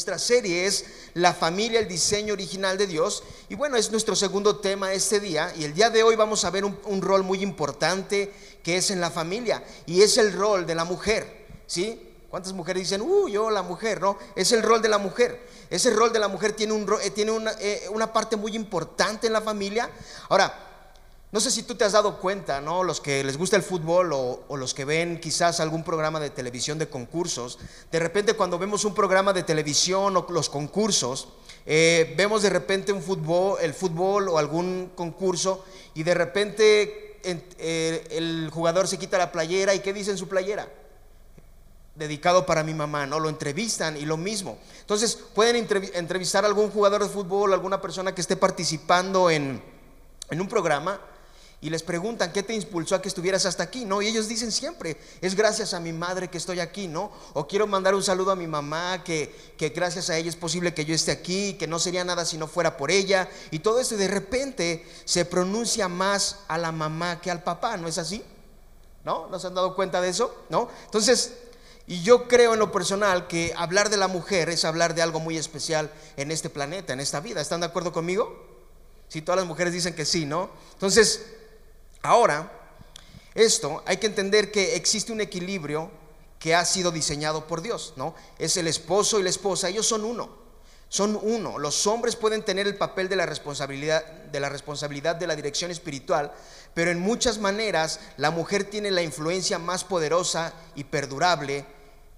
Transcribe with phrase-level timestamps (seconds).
[0.00, 3.22] Nuestra serie es La familia, el diseño original de Dios.
[3.50, 5.52] Y bueno, es nuestro segundo tema este día.
[5.58, 8.32] Y el día de hoy vamos a ver un, rol muy importante
[8.62, 9.62] que es en la familia.
[9.84, 11.44] Y es el rol de la mujer.
[11.66, 12.00] ¿Sí?
[12.30, 14.00] ¿Cuántas mujeres dicen, uh, yo la mujer?
[14.00, 15.38] No, es el rol de la mujer.
[15.68, 19.26] Ese rol de la mujer tiene, un, eh, tiene una, eh, una parte muy importante
[19.26, 19.90] en la familia.
[20.30, 20.69] Ahora,
[21.32, 22.82] no sé si tú te has dado cuenta, ¿no?
[22.82, 26.76] Los que les gusta el fútbol o, los que ven quizás algún programa de televisión
[26.76, 27.60] de concursos,
[27.92, 31.28] de repente cuando vemos un programa de televisión o los concursos,
[31.66, 38.08] eh, vemos de repente un fútbol, el fútbol o algún concurso y de repente eh,
[38.10, 40.68] el jugador se quita la playera y ¿qué dice en su playera?
[41.94, 43.20] dedicado para mi mamá, ¿no?
[43.20, 44.58] Lo entrevistan y lo mismo.
[44.80, 45.56] Entonces, pueden
[45.92, 49.62] entrevistar a algún jugador de fútbol, alguna persona que esté participando en,
[50.30, 50.98] en un programa
[51.62, 53.84] y les preguntan, ¿qué te impulsó a que estuvieras hasta aquí?
[53.84, 54.00] ¿No?
[54.00, 57.12] Y ellos dicen siempre, es gracias a mi madre que estoy aquí, ¿no?
[57.34, 60.72] O quiero mandar un saludo a mi mamá, que, que gracias a ella es posible
[60.72, 63.28] que yo esté aquí, que no sería nada si no fuera por ella.
[63.50, 67.76] Y todo eso, y de repente se pronuncia más a la mamá que al papá,
[67.76, 68.24] ¿no es así?
[69.04, 69.28] ¿No?
[69.28, 70.34] ¿No se han dado cuenta de eso?
[70.48, 70.70] ¿No?
[70.86, 71.34] Entonces,
[71.86, 75.20] y yo creo en lo personal que hablar de la mujer es hablar de algo
[75.20, 77.42] muy especial en este planeta, en esta vida.
[77.42, 78.48] ¿Están de acuerdo conmigo?
[79.08, 80.50] Si todas las mujeres dicen que sí, ¿no?
[80.74, 81.20] Entonces,
[82.02, 82.50] Ahora,
[83.34, 85.90] esto hay que entender que existe un equilibrio
[86.38, 88.14] que ha sido diseñado por Dios, ¿no?
[88.38, 90.40] Es el esposo y la esposa, ellos son uno.
[90.88, 91.58] Son uno.
[91.58, 95.70] Los hombres pueden tener el papel de la responsabilidad de la responsabilidad de la dirección
[95.70, 96.32] espiritual,
[96.74, 101.64] pero en muchas maneras la mujer tiene la influencia más poderosa y perdurable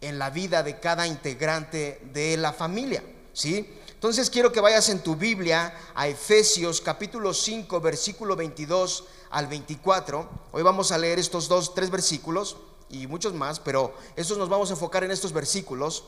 [0.01, 3.79] en la vida de cada integrante de la familia, ¿sí?
[3.89, 10.29] Entonces quiero que vayas en tu Biblia a Efesios capítulo 5, versículo 22 al 24.
[10.53, 12.57] Hoy vamos a leer estos dos, tres versículos
[12.91, 16.05] y muchos más, pero estos nos vamos a enfocar en estos versículos.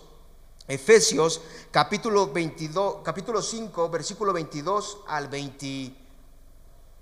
[0.69, 1.41] Efesios
[1.71, 5.95] capítulo 22, capítulo 5, versículo 22 al 20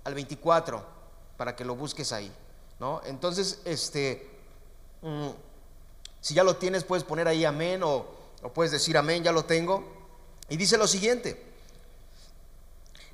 [0.05, 0.85] al 24
[1.37, 2.29] para que lo busques ahí,
[2.79, 3.01] ¿no?
[3.05, 4.29] Entonces, este
[5.01, 5.29] mm,
[6.19, 8.05] si ya lo tienes puedes poner ahí amén o,
[8.41, 9.83] o puedes decir amén, ya lo tengo.
[10.49, 11.52] Y dice lo siguiente: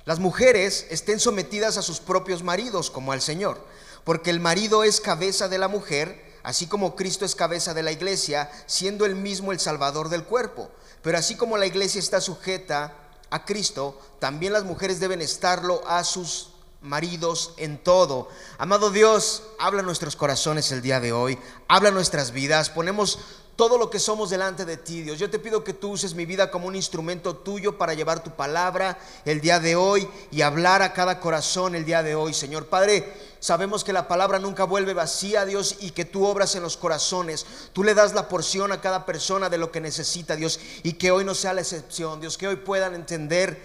[0.04, 3.64] las mujeres estén sometidas a sus propios maridos como al Señor,
[4.04, 7.92] porque el marido es cabeza de la mujer, así como Cristo es cabeza de la
[7.92, 10.70] iglesia, siendo él mismo el salvador del cuerpo.
[11.02, 12.94] Pero así como la iglesia está sujeta
[13.30, 16.50] a Cristo, también las mujeres deben estarlo a sus
[16.82, 18.28] maridos en todo.
[18.58, 21.38] Amado Dios, habla nuestros corazones el día de hoy,
[21.68, 23.18] habla nuestras vidas, ponemos
[23.60, 25.18] todo lo que somos delante de ti, Dios.
[25.18, 28.30] Yo te pido que tú uses mi vida como un instrumento tuyo para llevar tu
[28.30, 32.68] palabra el día de hoy y hablar a cada corazón el día de hoy, Señor.
[32.68, 36.78] Padre, sabemos que la palabra nunca vuelve vacía, Dios, y que tú obras en los
[36.78, 37.44] corazones.
[37.74, 41.10] Tú le das la porción a cada persona de lo que necesita, Dios, y que
[41.10, 43.62] hoy no sea la excepción, Dios, que hoy puedan entender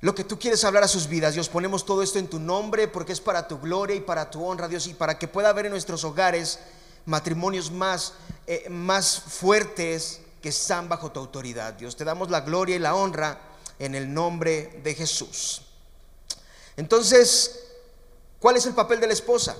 [0.00, 1.34] lo que tú quieres hablar a sus vidas.
[1.34, 4.44] Dios, ponemos todo esto en tu nombre porque es para tu gloria y para tu
[4.44, 6.58] honra, Dios, y para que pueda haber en nuestros hogares
[7.06, 8.14] matrimonios más,
[8.46, 11.74] eh, más fuertes que están bajo tu autoridad.
[11.74, 13.40] Dios, te damos la gloria y la honra
[13.78, 15.62] en el nombre de Jesús.
[16.76, 17.60] Entonces,
[18.38, 19.56] ¿cuál es el papel de la esposa?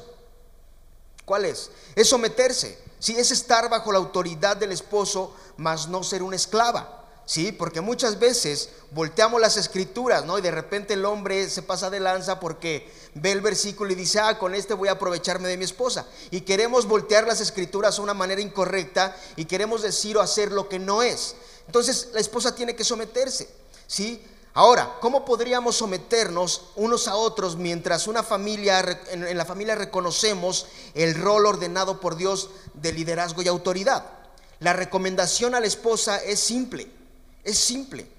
[1.24, 1.70] ¿Cuál es?
[1.94, 2.78] Es someterse.
[2.98, 7.03] Sí, es estar bajo la autoridad del esposo, mas no ser una esclava.
[7.26, 10.38] Sí, porque muchas veces volteamos las escrituras, ¿no?
[10.38, 14.20] Y de repente el hombre se pasa de lanza porque ve el versículo y dice,
[14.20, 16.06] ah, con este voy a aprovecharme de mi esposa.
[16.30, 20.68] Y queremos voltear las escrituras a una manera incorrecta y queremos decir o hacer lo
[20.68, 21.34] que no es.
[21.66, 23.48] Entonces la esposa tiene que someterse,
[23.86, 24.22] ¿sí?
[24.52, 31.14] Ahora, ¿cómo podríamos someternos unos a otros mientras una familia, en la familia reconocemos el
[31.14, 34.04] rol ordenado por Dios de liderazgo y autoridad?
[34.60, 36.88] La recomendación a la esposa es simple
[37.44, 38.10] es simple.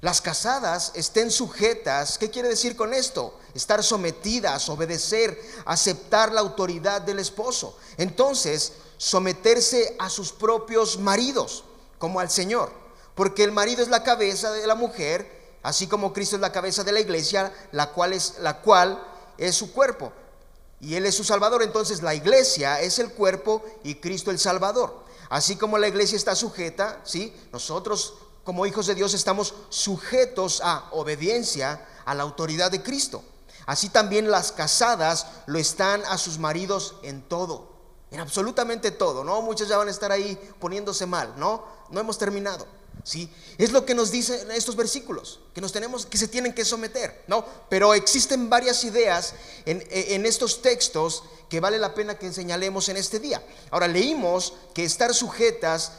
[0.00, 3.38] Las casadas estén sujetas, ¿qué quiere decir con esto?
[3.54, 7.78] Estar sometidas, obedecer, aceptar la autoridad del esposo.
[7.96, 11.64] Entonces, someterse a sus propios maridos,
[11.98, 12.70] como al Señor.
[13.14, 16.84] Porque el marido es la cabeza de la mujer, así como Cristo es la cabeza
[16.84, 19.02] de la iglesia, la cual es, la cual
[19.38, 20.12] es su cuerpo.
[20.80, 21.62] Y Él es su Salvador.
[21.62, 25.02] Entonces la iglesia es el cuerpo y Cristo el Salvador.
[25.30, 27.34] Así como la iglesia está sujeta, ¿sí?
[27.52, 33.24] Nosotros como hijos de Dios estamos sujetos a obediencia a la autoridad de Cristo.
[33.66, 37.72] Así también las casadas lo están a sus maridos en todo,
[38.10, 39.40] en absolutamente todo, ¿no?
[39.40, 41.64] Muchas ya van a estar ahí poniéndose mal, ¿no?
[41.90, 42.66] No hemos terminado.
[43.02, 43.28] ¿Sí?
[43.58, 47.24] Es lo que nos dicen estos versículos, que nos tenemos, que se tienen que someter,
[47.26, 47.44] ¿no?
[47.68, 49.34] Pero existen varias ideas
[49.66, 53.44] en, estos textos que vale la pena que señalemos en este día.
[53.70, 55.92] Ahora leímos que estar sujetas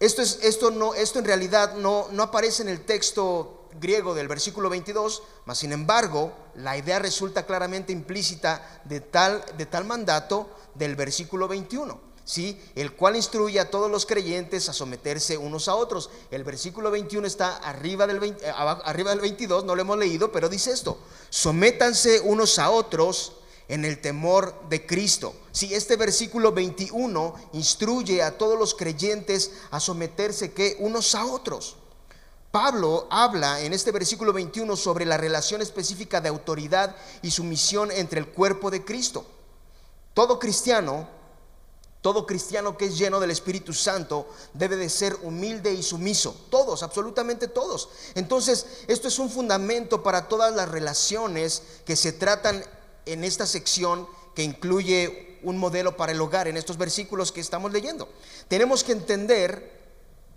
[0.00, 4.28] Esto, es, esto, no, esto en realidad no, no aparece en el texto griego del
[4.28, 10.48] versículo 22, mas sin embargo la idea resulta claramente implícita de tal, de tal mandato
[10.74, 12.10] del versículo 21.
[12.22, 12.62] ¿Sí?
[12.76, 16.10] el cual instruye a todos los creyentes a someterse unos a otros.
[16.30, 18.36] El versículo 21 está arriba del,
[18.84, 20.98] arriba del 22, no lo hemos leído, pero dice esto,
[21.28, 23.39] sométanse unos a otros
[23.70, 25.32] en el temor de Cristo.
[25.52, 31.76] Si este versículo 21 instruye a todos los creyentes a someterse que unos a otros.
[32.50, 38.18] Pablo habla en este versículo 21 sobre la relación específica de autoridad y sumisión entre
[38.18, 39.24] el cuerpo de Cristo.
[40.14, 41.08] Todo cristiano,
[42.00, 46.34] todo cristiano que es lleno del Espíritu Santo debe de ser humilde y sumiso.
[46.50, 47.88] Todos, absolutamente todos.
[48.16, 52.64] Entonces, esto es un fundamento para todas las relaciones que se tratan
[53.06, 57.72] en esta sección que incluye un modelo para el hogar en estos versículos que estamos
[57.72, 58.08] leyendo.
[58.48, 59.80] Tenemos que entender,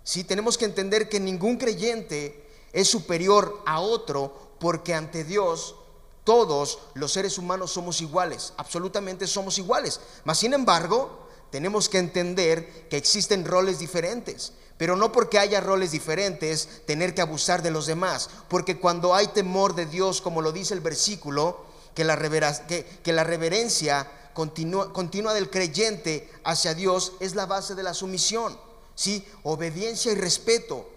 [0.02, 5.76] sí, tenemos que entender que ningún creyente es superior a otro porque ante Dios
[6.24, 10.00] todos los seres humanos somos iguales, absolutamente somos iguales.
[10.24, 14.54] Mas sin embargo, tenemos que entender que existen roles diferentes.
[14.76, 18.28] Pero no porque haya roles diferentes, tener que abusar de los demás.
[18.48, 22.16] Porque cuando hay temor de Dios, como lo dice el versículo, que la,
[22.66, 28.58] que, la reverencia continua, continua del creyente hacia Dios es la base de la sumisión,
[28.94, 29.26] ¿sí?
[29.44, 30.88] Obediencia y respeto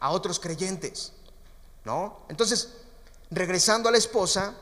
[0.00, 1.12] a otros creyentes,
[1.84, 2.20] ¿no?
[2.28, 2.74] Entonces,
[3.30, 4.54] regresando a la esposa,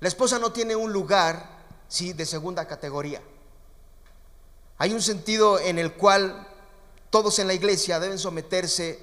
[0.00, 2.12] la esposa no tiene un lugar, ¿sí?
[2.12, 3.22] De segunda categoría.
[4.78, 6.48] Hay un sentido en el cual
[7.10, 8.98] todos en la iglesia deben someterse,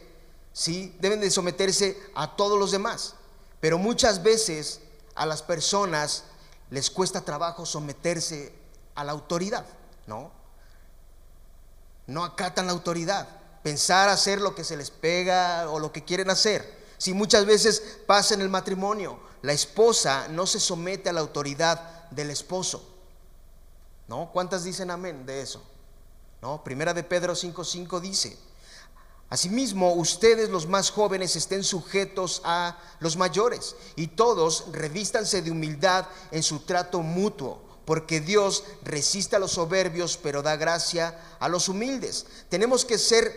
[0.52, 0.96] ¿sí?
[1.00, 3.14] Deben de someterse a todos los demás.
[3.60, 4.82] Pero muchas veces
[5.16, 6.24] a las personas
[6.70, 8.54] les cuesta trabajo someterse
[8.96, 9.66] a la autoridad,
[10.06, 10.32] ¿no?
[12.06, 13.28] No acatan la autoridad,
[13.64, 16.78] pensar hacer lo que se les pega o lo que quieren hacer.
[16.98, 22.10] Si muchas veces pasa en el matrimonio, la esposa no se somete a la autoridad
[22.12, 22.94] del esposo.
[24.08, 24.32] ¿No?
[24.32, 25.62] ¿Cuántas dicen amén de eso?
[26.42, 26.64] ¿No?
[26.64, 28.38] Primera de Pedro 5:5 dice,
[29.30, 36.08] Asimismo, ustedes los más jóvenes estén sujetos a los mayores y todos revístanse de humildad
[36.32, 41.68] en su trato mutuo, porque Dios resiste a los soberbios, pero da gracia a los
[41.68, 42.26] humildes.
[42.48, 43.34] Tenemos que ser,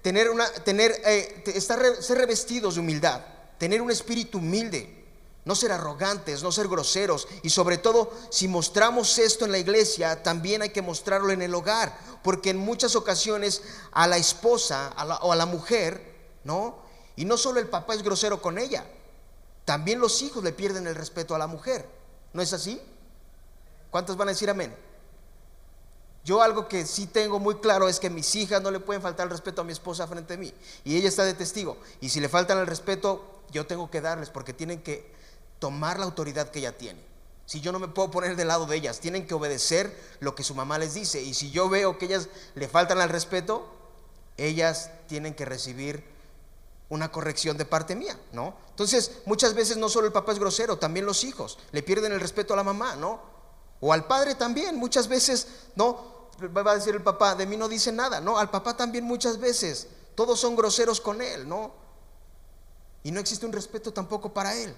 [0.00, 3.20] tener una, tener, eh, estar, ser revestidos de humildad,
[3.58, 5.03] tener un espíritu humilde
[5.44, 10.22] no ser arrogantes, no ser groseros y sobre todo si mostramos esto en la iglesia,
[10.22, 13.62] también hay que mostrarlo en el hogar, porque en muchas ocasiones
[13.92, 16.14] a la esposa o a la mujer,
[16.44, 16.78] ¿no?
[17.16, 18.86] Y no solo el papá es grosero con ella,
[19.64, 21.88] también los hijos le pierden el respeto a la mujer,
[22.32, 22.80] ¿no es así?
[23.90, 24.74] ¿Cuántos van a decir amén?
[26.24, 29.26] Yo algo que sí tengo muy claro es que mis hijas no le pueden faltar
[29.26, 30.54] el respeto a mi esposa frente a mí.
[30.82, 31.76] Y ella está de testigo.
[32.00, 35.13] Y si le faltan el respeto, yo tengo que darles porque tienen que
[35.64, 37.00] tomar la autoridad que ella tiene.
[37.46, 40.44] Si yo no me puedo poner del lado de ellas, tienen que obedecer lo que
[40.44, 41.22] su mamá les dice.
[41.22, 43.66] Y si yo veo que ellas le faltan al respeto,
[44.36, 46.04] ellas tienen que recibir
[46.90, 48.54] una corrección de parte mía, ¿no?
[48.68, 52.20] Entonces, muchas veces no solo el papá es grosero, también los hijos le pierden el
[52.20, 53.22] respeto a la mamá, ¿no?
[53.80, 56.28] O al padre también, muchas veces, ¿no?
[56.54, 58.36] Va a decir el papá, de mí no dice nada, ¿no?
[58.36, 61.72] Al papá también muchas veces, todos son groseros con él, ¿no?
[63.02, 64.76] Y no existe un respeto tampoco para él.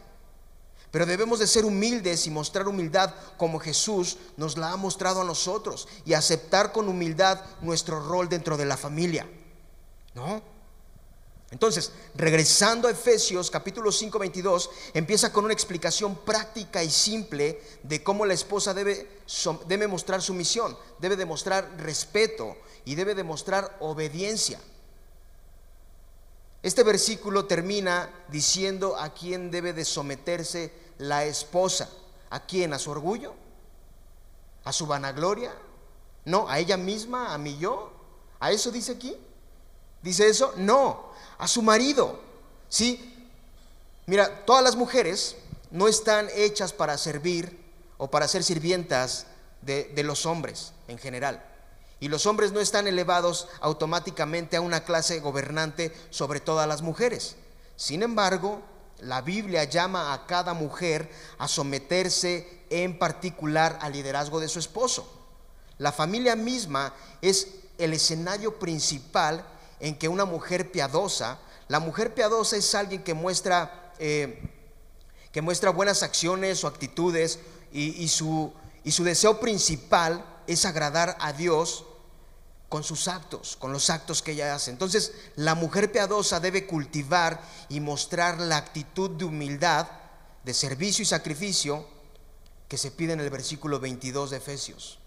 [0.97, 5.25] Pero debemos de ser humildes y mostrar humildad como Jesús nos la ha mostrado a
[5.25, 9.29] nosotros y aceptar con humildad nuestro rol dentro de la familia.
[10.15, 10.41] ¿No?
[11.50, 18.03] Entonces, regresando a Efesios capítulo 5, 22, empieza con una explicación práctica y simple de
[18.03, 19.21] cómo la esposa debe,
[19.69, 24.59] debe mostrar sumisión, debe demostrar respeto y debe demostrar obediencia.
[26.62, 31.88] Este versículo termina diciendo a quién debe de someterse la esposa.
[32.31, 32.73] ¿A quién?
[32.73, 33.35] ¿A su orgullo?
[34.65, 35.55] ¿A su vanagloria?
[36.25, 37.93] No, a ella misma, a mi yo.
[38.41, 39.17] ¿A eso dice aquí?
[40.03, 40.53] ¿Dice eso?
[40.57, 42.21] No, a su marido.
[42.69, 43.29] ¿Sí?
[44.07, 45.37] Mira, todas las mujeres
[45.71, 47.65] no están hechas para servir
[47.99, 49.26] o para ser sirvientas
[49.62, 51.45] de, de los hombres en general.
[51.99, 57.37] Y los hombres no están elevados automáticamente a una clase gobernante sobre todas las mujeres.
[57.76, 58.62] Sin embargo,
[59.00, 65.12] la Biblia llama a cada mujer a someterse en particular al liderazgo de su esposo.
[65.79, 67.49] La familia misma es
[67.79, 69.45] el escenario principal
[69.81, 71.38] en que una mujer piadosa,
[71.69, 74.43] la mujer piadosa es alguien que muestra, eh,
[75.33, 77.38] que muestra buenas acciones o actitudes
[77.73, 78.53] y, su,
[78.85, 81.85] y su deseo principal es agradar a Dios
[82.68, 84.70] con sus actos, con los actos que ella hace.
[84.70, 89.87] Entonces, la mujer piadosa debe cultivar y mostrar la actitud de humildad,
[90.44, 91.87] de servicio y sacrificio
[92.68, 94.99] que se pide en el versículo 22 de Efesios.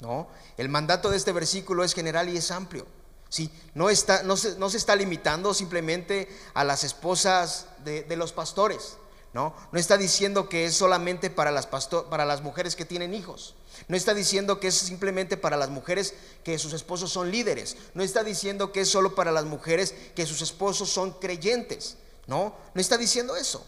[0.00, 0.28] ¿No?
[0.56, 2.86] El mandato de este versículo es general y es amplio.
[3.28, 3.50] ¿sí?
[3.74, 8.32] No, está, no, se, no se está limitando simplemente a las esposas de, de los
[8.32, 8.96] pastores.
[9.32, 9.54] ¿no?
[9.70, 13.54] No está diciendo que es solamente para las, para las mujeres que tienen hijos.
[13.88, 17.76] No está diciendo que es simplemente para las mujeres que sus esposos son líderes.
[17.94, 21.96] No está diciendo que es solo para las mujeres que sus esposos son creyentes.
[22.26, 23.66] No, no está diciendo eso.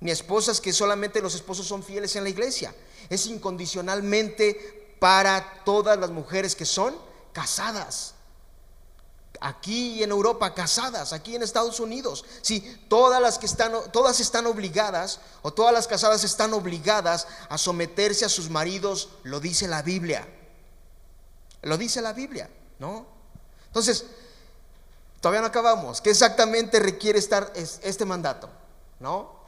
[0.00, 2.74] Ni esposas que solamente los esposos son fieles en la iglesia.
[3.08, 6.94] Es incondicionalmente para todas las mujeres que son
[7.32, 8.14] casadas
[9.40, 12.24] aquí en Europa casadas, aquí en Estados Unidos.
[12.42, 17.58] Sí, todas las que están todas están obligadas o todas las casadas están obligadas a
[17.58, 20.28] someterse a sus maridos, lo dice la Biblia.
[21.62, 23.06] Lo dice la Biblia, ¿no?
[23.66, 24.04] Entonces,
[25.20, 26.00] todavía no acabamos.
[26.00, 28.48] ¿Qué exactamente requiere estar este mandato?
[28.98, 29.40] ¿No?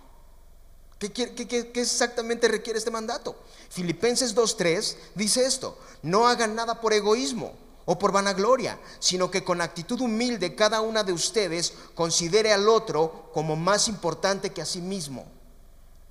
[0.98, 3.36] ¿Qué, qué exactamente requiere este mandato?
[3.70, 9.60] Filipenses 2.3 dice esto, no hagan nada por egoísmo o por vanagloria, sino que con
[9.60, 14.80] actitud humilde cada una de ustedes considere al otro como más importante que a sí
[14.80, 15.26] mismo.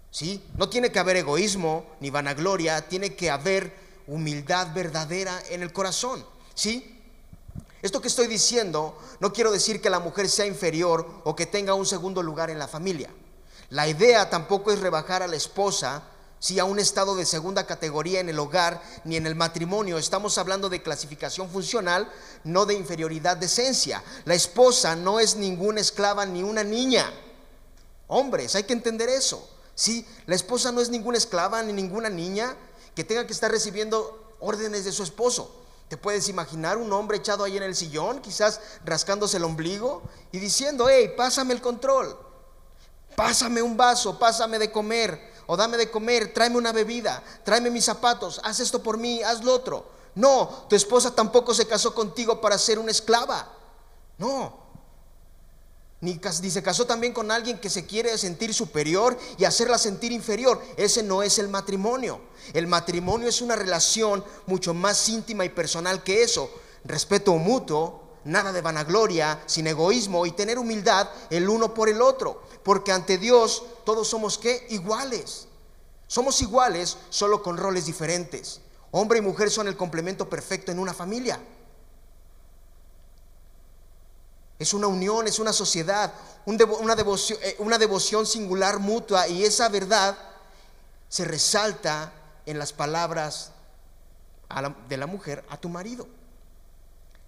[0.10, 0.44] ¿Sí?
[0.58, 3.74] No tiene que haber egoísmo ni vanagloria, tiene que haber
[4.08, 6.26] humildad verdadera en el corazón.
[6.54, 7.00] ¿Sí?
[7.82, 11.74] Esto que estoy diciendo no quiero decir que la mujer sea inferior o que tenga
[11.74, 13.10] un segundo lugar en la familia.
[13.70, 16.04] La idea tampoco es rebajar a la esposa
[16.42, 20.00] si a un estado de segunda categoría en el hogar ni en el matrimonio.
[20.00, 22.12] Estamos hablando de clasificación funcional,
[22.44, 24.04] no de inferioridad de esencia.
[24.26, 27.06] La esposa no es ninguna esclava ni una niña.
[28.08, 29.48] Hombres, hay que entender eso.
[29.76, 32.58] Sí, la esposa no es ninguna esclava ni ninguna niña
[32.96, 35.56] que tenga que estar recibiendo órdenes de su esposo.
[35.90, 40.40] ¿Te puedes imaginar un hombre echado ahí en el sillón, quizás rascándose el ombligo y
[40.40, 42.18] diciendo, hey, pásame el control,
[43.16, 47.84] pásame un vaso, pásame de comer, o dame de comer, tráeme una bebida, tráeme mis
[47.84, 49.86] zapatos, haz esto por mí, haz lo otro.
[50.16, 53.52] No, tu esposa tampoco se casó contigo para ser una esclava.
[54.18, 54.58] No.
[56.00, 60.14] Ni, ni, se casó también con alguien que se quiere sentir superior y hacerla sentir
[60.14, 60.64] inferior.
[60.78, 62.22] Ese no es el matrimonio.
[62.54, 66.50] El matrimonio es una relación mucho más íntima y personal que eso.
[66.86, 72.44] Respeto mutuo, nada de vanagloria, sin egoísmo y tener humildad el uno por el otro.
[72.64, 74.68] Porque ante Dios todos somos qué?
[74.70, 75.48] Iguales.
[76.08, 78.62] Somos iguales solo con roles diferentes.
[78.92, 81.40] Hombre y mujer son el complemento perfecto en una familia.
[84.60, 86.14] Es una unión, es una sociedad,
[86.46, 90.16] una, devoción, eh, una devoción singular mutua y esa verdad
[91.10, 92.14] se resalta
[92.46, 93.52] en las palabras
[94.88, 96.08] de la mujer a tu marido.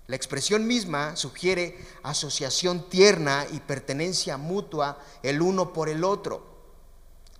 [0.07, 6.45] La expresión misma sugiere asociación tierna y pertenencia mutua el uno por el otro.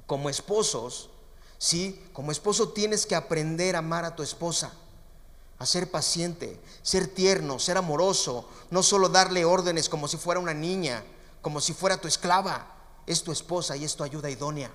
[0.08, 1.10] Como esposos,
[1.58, 4.72] sí, como esposo tienes que aprender a amar a tu esposa,
[5.60, 10.53] a ser paciente, ser tierno, ser amoroso, no solo darle órdenes como si fuera una
[10.53, 11.03] niña,
[11.41, 12.74] como si fuera tu esclava,
[13.05, 14.72] es tu esposa y es tu ayuda idónea.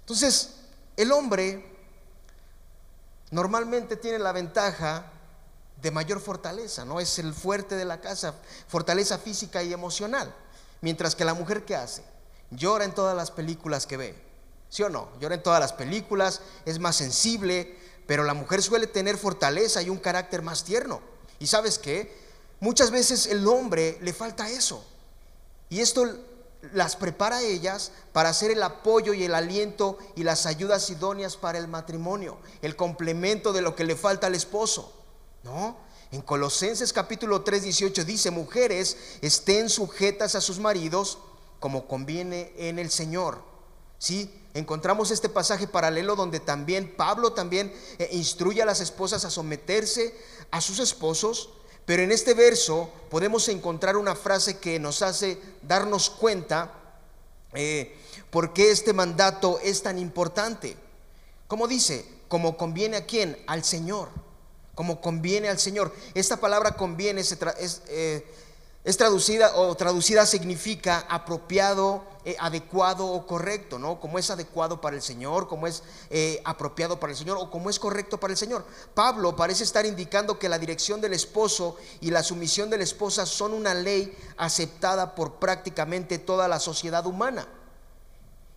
[0.00, 0.54] Entonces,
[0.96, 1.72] el hombre
[3.32, 5.10] normalmente tiene la ventaja
[5.80, 7.00] de mayor fortaleza, ¿no?
[7.00, 8.34] Es el fuerte de la casa,
[8.68, 10.34] fortaleza física y emocional.
[10.80, 12.04] Mientras que la mujer, ¿qué hace?
[12.50, 14.14] Llora en todas las películas que ve.
[14.68, 15.08] ¿Sí o no?
[15.20, 19.90] Llora en todas las películas, es más sensible, pero la mujer suele tener fortaleza y
[19.90, 21.00] un carácter más tierno.
[21.38, 22.24] ¿Y sabes qué?
[22.60, 24.84] Muchas veces el hombre le falta eso.
[25.68, 26.06] Y esto
[26.72, 31.36] las prepara a ellas para hacer el apoyo y el aliento y las ayudas idóneas
[31.36, 35.03] para el matrimonio, el complemento de lo que le falta al esposo.
[35.44, 35.76] ¿No?
[36.10, 41.18] En Colosenses capítulo 3, 18 dice, mujeres, estén sujetas a sus maridos
[41.60, 43.42] como conviene en el Señor.
[43.98, 44.32] ¿Sí?
[44.54, 50.16] Encontramos este pasaje paralelo donde también Pablo también eh, instruye a las esposas a someterse
[50.50, 51.50] a sus esposos,
[51.84, 56.72] pero en este verso podemos encontrar una frase que nos hace darnos cuenta
[57.52, 57.98] eh,
[58.30, 60.76] por qué este mandato es tan importante.
[61.48, 63.36] Como dice, como conviene a quién?
[63.46, 64.23] Al Señor
[64.74, 65.94] como conviene al Señor.
[66.14, 67.22] Esta palabra conviene
[67.88, 68.26] eh,
[68.84, 74.00] es, traducida o traducida significa apropiado, eh, adecuado o correcto, ¿no?
[74.00, 77.70] Como es adecuado para el Señor, como es eh, apropiado para el Señor o como
[77.70, 78.64] es correcto para el Señor.
[78.94, 83.26] Pablo parece estar indicando que la dirección del esposo y la sumisión de la esposa
[83.26, 87.48] son una ley aceptada por prácticamente toda la sociedad humana.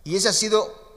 [0.04, 0.87] Y ese ha sido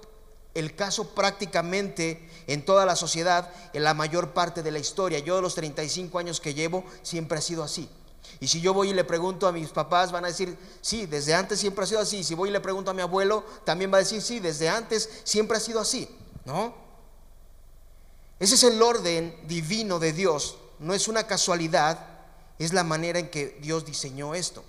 [0.53, 5.19] el caso prácticamente en toda la sociedad, en la mayor parte de la historia.
[5.19, 7.89] Yo de los 35 años que llevo, siempre ha sido así.
[8.39, 11.33] Y si yo voy y le pregunto a mis papás, van a decir, sí, desde
[11.33, 12.23] antes siempre ha sido así.
[12.23, 15.09] Si voy y le pregunto a mi abuelo, también va a decir, sí, desde antes
[15.23, 16.09] siempre ha sido así.
[16.45, 16.73] ¿No?
[18.39, 20.57] Ese es el orden divino de Dios.
[20.79, 22.07] No es una casualidad,
[22.57, 24.63] es la manera en que Dios diseñó esto.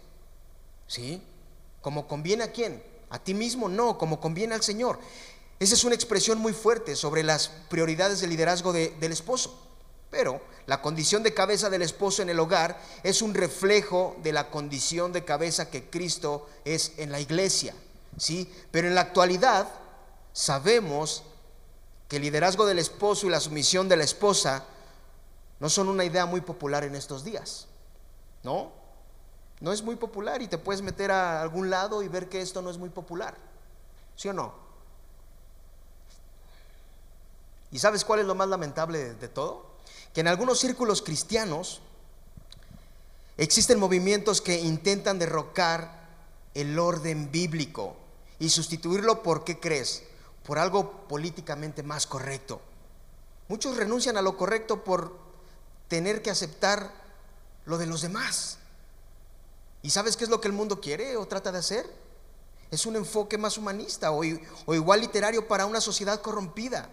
[0.86, 1.22] ¿Sí?
[1.80, 2.82] Como conviene a quién?
[3.08, 4.98] A ti mismo, no, como conviene al Señor.
[5.62, 9.56] Esa es una expresión muy fuerte sobre las prioridades del liderazgo del esposo.
[10.10, 14.50] Pero la condición de cabeza del esposo en el hogar es un reflejo de la
[14.50, 17.76] condición de cabeza que Cristo es en la iglesia.
[18.16, 18.52] ¿sí?
[18.72, 19.68] Pero en la actualidad
[20.32, 21.22] sabemos
[22.08, 24.64] que el liderazgo del esposo y la sumisión de la esposa
[25.60, 27.68] no son una idea muy popular en estos días.
[28.42, 28.72] ¿No?
[29.60, 32.62] No es muy popular y te puedes meter a algún lado y ver que esto
[32.62, 33.36] no es muy popular.
[34.16, 34.61] ¿Sí o no?
[37.72, 39.64] ¿Y sabes cuál es lo más lamentable de, todo?
[40.12, 41.80] Que en algunos círculos cristianos
[43.38, 46.06] existen movimientos que intentan derrocar
[46.54, 47.96] el orden bíblico
[48.38, 50.02] y sustituirlo por, ¿qué crees?
[50.44, 52.60] Por algo políticamente más correcto.
[53.48, 55.16] Muchos renuncian a lo correcto por
[55.88, 56.92] tener que aceptar
[57.64, 58.58] lo de los demás.
[59.80, 61.90] ¿Y sabes qué es lo que el mundo quiere o trata de hacer?
[62.70, 66.90] Es un enfoque más humanista o, igual literario para una sociedad corrompida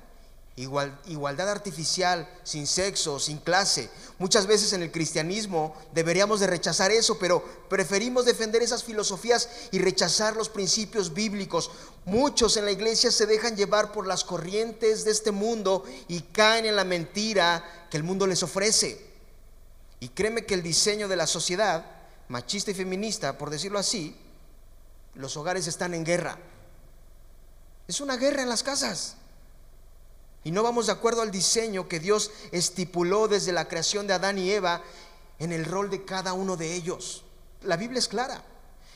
[0.61, 3.89] igualdad artificial, sin sexo, sin clase.
[4.17, 9.79] Muchas veces en el cristianismo deberíamos de rechazar eso, pero preferimos defender esas filosofías y
[9.79, 11.71] rechazar los principios bíblicos.
[12.05, 16.65] Muchos en la iglesia se dejan llevar por las corrientes de este mundo y caen
[16.65, 19.09] en la mentira que el mundo les ofrece.
[20.01, 21.85] Y créeme que el diseño de la sociedad,
[22.27, 24.15] machista y feminista, por decirlo así,
[25.15, 26.37] los hogares están en guerra.
[27.87, 29.15] Es una guerra en las casas.
[30.43, 34.37] Y no vamos de acuerdo al diseño que Dios estipuló desde la creación de Adán
[34.37, 34.81] y Eva
[35.37, 37.23] en el rol de cada uno de ellos.
[37.63, 38.43] La Biblia es clara.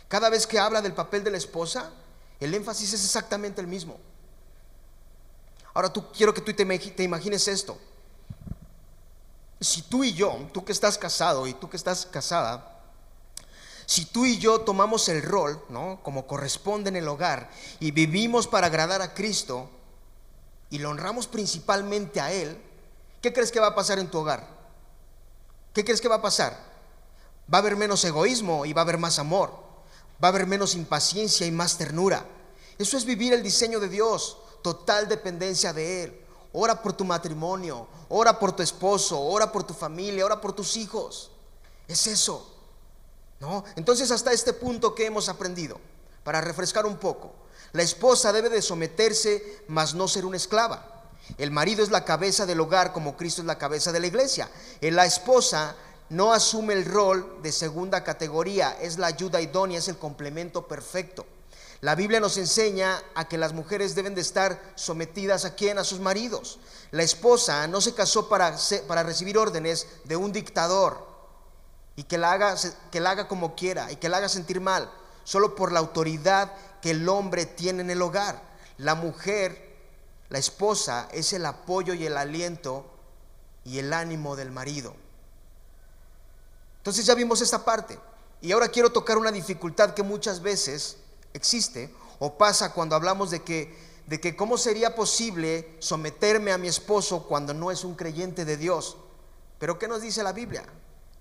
[0.07, 1.91] Cada vez que habla del papel de la esposa,
[2.39, 3.97] el énfasis es exactamente el mismo.
[5.73, 7.77] Ahora tú quiero que tú te, imagines esto.
[9.59, 12.81] Si tú y yo, tú que estás casado y tú que estás casada,
[13.85, 15.99] si tú y yo tomamos el rol, ¿no?
[16.03, 19.69] Como corresponde en el hogar y vivimos para agradar a Cristo,
[20.73, 22.59] y lo honramos principalmente a Él,
[23.21, 24.47] ¿qué crees que va a pasar en tu hogar?
[25.71, 26.57] ¿Qué crees que va a pasar?
[27.53, 29.51] Va a haber menos egoísmo y va a haber más amor.
[30.21, 32.25] Va a haber menos impaciencia y más ternura.
[32.79, 36.21] Eso es vivir el diseño de Dios, total dependencia de Él.
[36.53, 40.75] Ora por tu matrimonio, ora por tu esposo, ora por tu familia, ora por tus
[40.75, 41.29] hijos.
[41.87, 42.51] Es eso.
[43.39, 43.63] ¿No?
[43.75, 45.79] Entonces hasta este punto que hemos aprendido,
[46.23, 47.42] para refrescar un poco.
[47.73, 50.93] La esposa debe de someterse, mas no ser una esclava.
[51.37, 54.49] El marido es la cabeza del hogar como Cristo es la cabeza de la iglesia.
[54.81, 55.75] La esposa
[56.09, 61.25] no asume el rol de segunda categoría, es la ayuda idónea, es el complemento perfecto.
[61.81, 65.83] La Biblia nos enseña a que las mujeres deben de estar sometidas a quién, a
[65.83, 66.59] sus maridos.
[66.91, 68.55] La esposa no se casó para,
[68.87, 71.05] para recibir órdenes de un dictador
[71.95, 72.55] y que la, haga,
[72.91, 74.89] que la haga como quiera y que la haga sentir mal,
[75.23, 78.41] solo por la autoridad que el hombre tiene en el hogar.
[78.77, 79.73] La mujer,
[80.27, 82.85] la esposa, es el apoyo y el aliento
[83.63, 84.93] y el ánimo del marido.
[86.79, 87.97] Entonces ya vimos esta parte.
[88.41, 90.97] Y ahora quiero tocar una dificultad que muchas veces
[91.33, 93.73] existe o pasa cuando hablamos de que,
[94.07, 98.57] de que cómo sería posible someterme a mi esposo cuando no es un creyente de
[98.57, 98.97] Dios.
[99.57, 100.65] Pero ¿qué nos dice la Biblia?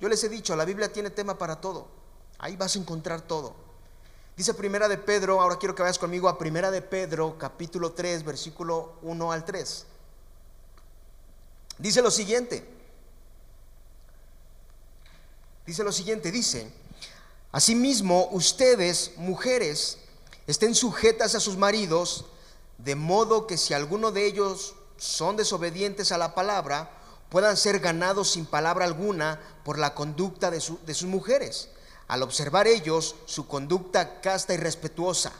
[0.00, 1.86] Yo les he dicho, la Biblia tiene tema para todo.
[2.40, 3.54] Ahí vas a encontrar todo.
[4.36, 8.24] Dice Primera de Pedro, ahora quiero que vayas conmigo a Primera de Pedro, capítulo 3,
[8.24, 9.86] versículo 1 al 3.
[11.78, 12.66] Dice lo siguiente.
[15.66, 16.72] Dice lo siguiente, dice,
[17.52, 19.98] Asimismo, ustedes, mujeres,
[20.46, 22.24] estén sujetas a sus maridos,
[22.78, 26.90] de modo que si alguno de ellos son desobedientes a la palabra,
[27.28, 31.68] puedan ser ganados sin palabra alguna por la conducta de, de sus mujeres
[32.12, 35.32] al observar ellos su conducta casta y respetuosa.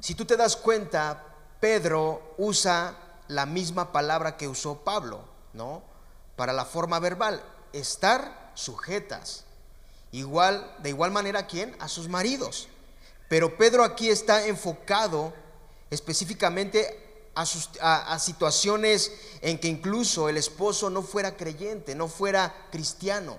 [0.00, 1.26] Si tú te das cuenta,
[1.60, 2.96] Pedro usa
[3.28, 5.82] la misma palabra que usó Pablo, ¿no?
[6.36, 7.42] Para la forma verbal,
[7.74, 9.44] estar sujetas.
[10.10, 11.76] Igual, de igual manera, ¿a quién?
[11.78, 12.68] A sus maridos.
[13.28, 15.34] Pero Pedro aquí está enfocado
[15.90, 17.42] específicamente a,
[18.14, 23.36] a, situaciones en que incluso el esposo no fuera creyente, no fuera cristiano.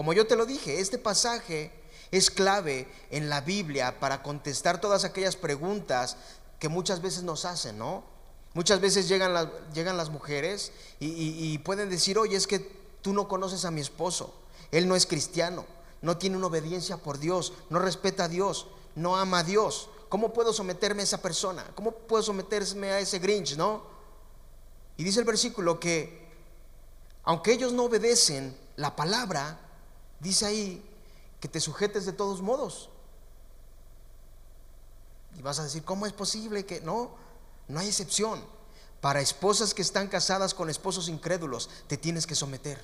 [0.00, 1.70] Como yo te lo dije, este pasaje
[2.10, 6.16] es clave en la Biblia para contestar todas aquellas preguntas
[6.58, 8.02] que muchas veces nos hacen, ¿no?
[8.54, 12.60] Muchas veces llegan, las, llegan las mujeres y, pueden decir, oye, es que
[13.02, 14.32] tú no conoces a mi esposo,
[14.70, 15.66] él no es cristiano,
[16.00, 19.90] no tiene una obediencia por Dios, no respeta a Dios, no ama a Dios.
[20.08, 21.72] ¿Cómo puedo someterme a esa persona?
[21.74, 23.82] ¿Cómo puedo someterme a ese Grinch, no?
[24.96, 26.26] Y dice el versículo que,
[27.24, 29.66] aunque ellos no obedecen la palabra,
[30.20, 30.84] dice ahí
[31.40, 32.90] que te sujetes de todos modos.
[35.38, 37.10] Y vas a decir, ¿cómo es posible que no?
[37.68, 38.42] No hay excepción.
[39.00, 42.82] Para esposas que están casadas con esposos incrédulos, te tienes que someter.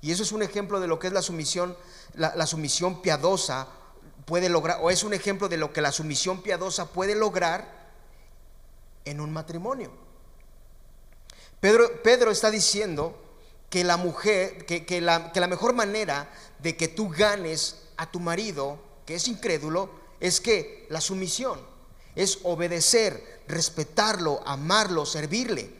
[0.00, 1.76] Y eso es un ejemplo de lo que es la sumisión,
[2.14, 3.68] la, sumisión piadosa
[4.24, 7.92] puede lograr, o es un ejemplo de lo que la sumisión piadosa puede lograr
[9.04, 9.92] en un matrimonio.
[11.60, 13.21] Pedro, Pedro está diciendo
[13.72, 18.20] que la mujer, que, la, que la mejor manera de que tú ganes a tu
[18.20, 19.88] marido, que es incrédulo,
[20.20, 21.58] es que la sumisión
[22.14, 25.70] es obedecer, respetarlo, amarlo, servirle.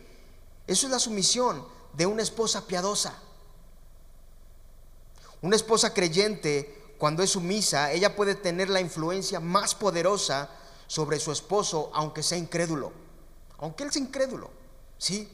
[0.66, 3.12] Eso es la sumisión de una esposa piadosa.
[5.42, 10.48] Una esposa creyente, cuando es sumisa, ella puede tener la influencia más poderosa
[10.86, 12.90] sobre su esposo, aunque sea incrédulo.
[13.58, 14.50] Aunque él sea incrédulo,
[14.96, 15.28] ¿sí?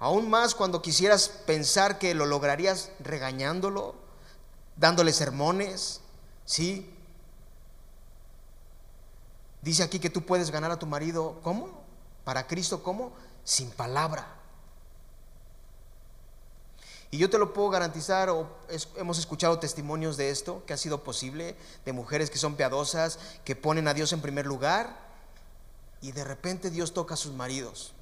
[0.00, 3.94] Aún más cuando quisieras pensar que lo lograrías regañándolo,
[4.76, 6.00] dándole sermones,
[6.46, 6.90] ¿sí?
[9.60, 11.82] Dice aquí que tú puedes ganar a tu marido, ¿cómo?
[12.24, 13.12] Para Cristo, ¿cómo?
[13.44, 14.26] Sin palabra.
[17.10, 18.48] Y yo te lo puedo garantizar, o
[18.96, 23.54] hemos escuchado testimonios de esto, que ha sido posible, de mujeres que son piadosas, que
[23.54, 24.96] ponen a Dios en primer lugar,
[26.00, 27.92] y de repente Dios toca a sus maridos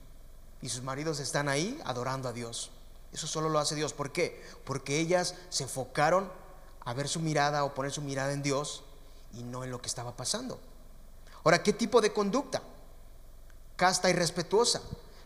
[0.61, 2.71] y sus maridos están ahí adorando a Dios.
[3.13, 3.93] Eso solo lo hace Dios.
[3.93, 4.43] ¿Por qué?
[4.65, 6.31] Porque ellas se enfocaron
[6.85, 8.83] a ver su mirada o poner su mirada en Dios
[9.35, 10.59] y no en lo que estaba pasando.
[11.45, 12.63] Ahora, ¿qué tipo de conducta?
[13.77, 14.83] Casta y respetuosa,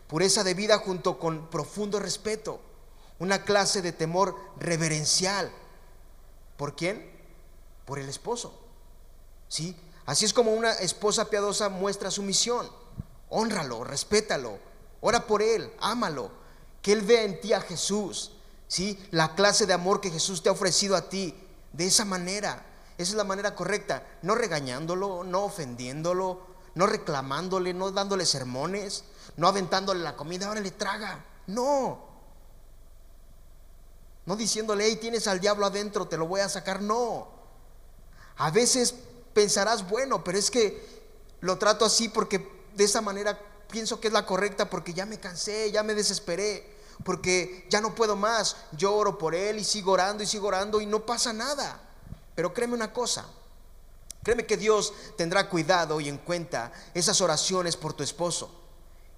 [0.07, 2.59] pureza de vida junto con profundo respeto,
[3.19, 5.51] una clase de temor reverencial.
[6.57, 7.11] ¿Por quién?
[7.85, 8.59] Por el esposo.
[9.47, 9.75] ¿Sí?
[10.05, 12.69] Así es como una esposa piadosa muestra su misión.
[13.29, 14.59] Honralo, respétalo,
[15.05, 16.31] Ora por él, ámalo.
[16.81, 18.31] Que él vea en ti a Jesús.
[18.69, 18.97] ¿sí?
[19.11, 21.37] La clase de amor que Jesús te ha ofrecido a ti.
[21.73, 22.65] De esa manera.
[22.97, 24.07] Esa es la manera correcta.
[24.21, 26.39] No regañándolo, no ofendiéndolo,
[26.75, 29.03] no reclamándole, no dándole sermones,
[29.35, 31.25] no aventándole la comida, ahora le traga.
[31.47, 32.05] No.
[34.25, 36.81] No diciéndole, hey, tienes al diablo adentro, te lo voy a sacar.
[36.81, 37.27] No.
[38.37, 38.95] A veces
[39.33, 41.03] pensarás, bueno, pero es que
[41.41, 43.37] lo trato así porque de esa manera
[43.73, 47.95] pienso que es la correcta porque ya me cansé, ya me desesperé, porque ya no
[47.95, 48.55] puedo más.
[48.73, 51.81] Yo oro por él y sigo orando y sigo orando y no pasa nada.
[52.35, 53.25] Pero créeme una cosa,
[54.21, 58.51] créeme que Dios tendrá cuidado y en cuenta esas oraciones por tu esposo.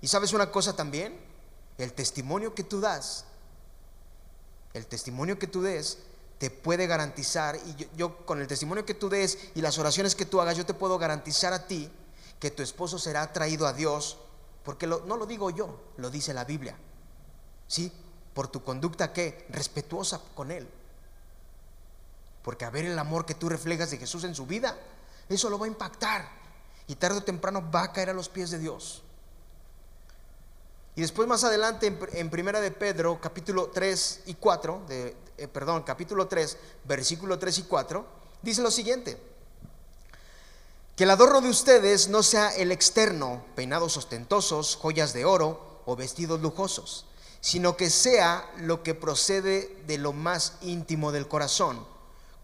[0.01, 1.19] Y sabes una cosa también,
[1.77, 3.25] el testimonio que tú das,
[4.73, 5.97] el testimonio que tú des,
[6.37, 10.15] te puede garantizar, y yo, yo, con el testimonio que tú des y las oraciones
[10.15, 11.91] que tú hagas, yo te puedo garantizar a ti
[12.39, 14.17] que tu esposo será traído a Dios
[14.65, 16.75] porque no lo digo yo, lo dice la Biblia.
[17.67, 17.91] ¿Sí?
[18.33, 20.67] Por tu conducta que respetuosa con Él.
[22.41, 24.77] Porque a ver el amor que tú reflejas de Jesús en su vida,
[25.29, 26.27] eso lo va a impactar.
[26.87, 29.03] Y tarde o temprano va a caer a los pies de Dios.
[30.95, 35.83] Y después más adelante en, Primera de Pedro, capítulo 3 y 4, de, eh, perdón,
[35.83, 38.05] capítulo 3, versículo 3 y 4,
[38.41, 39.34] dice lo siguiente.
[40.95, 45.97] Que el adorno de ustedes no sea el externo, peinados ostentosos, joyas de oro o
[45.97, 47.05] vestidos lujosos,
[47.41, 51.85] sino que sea lo que procede de lo más íntimo del corazón,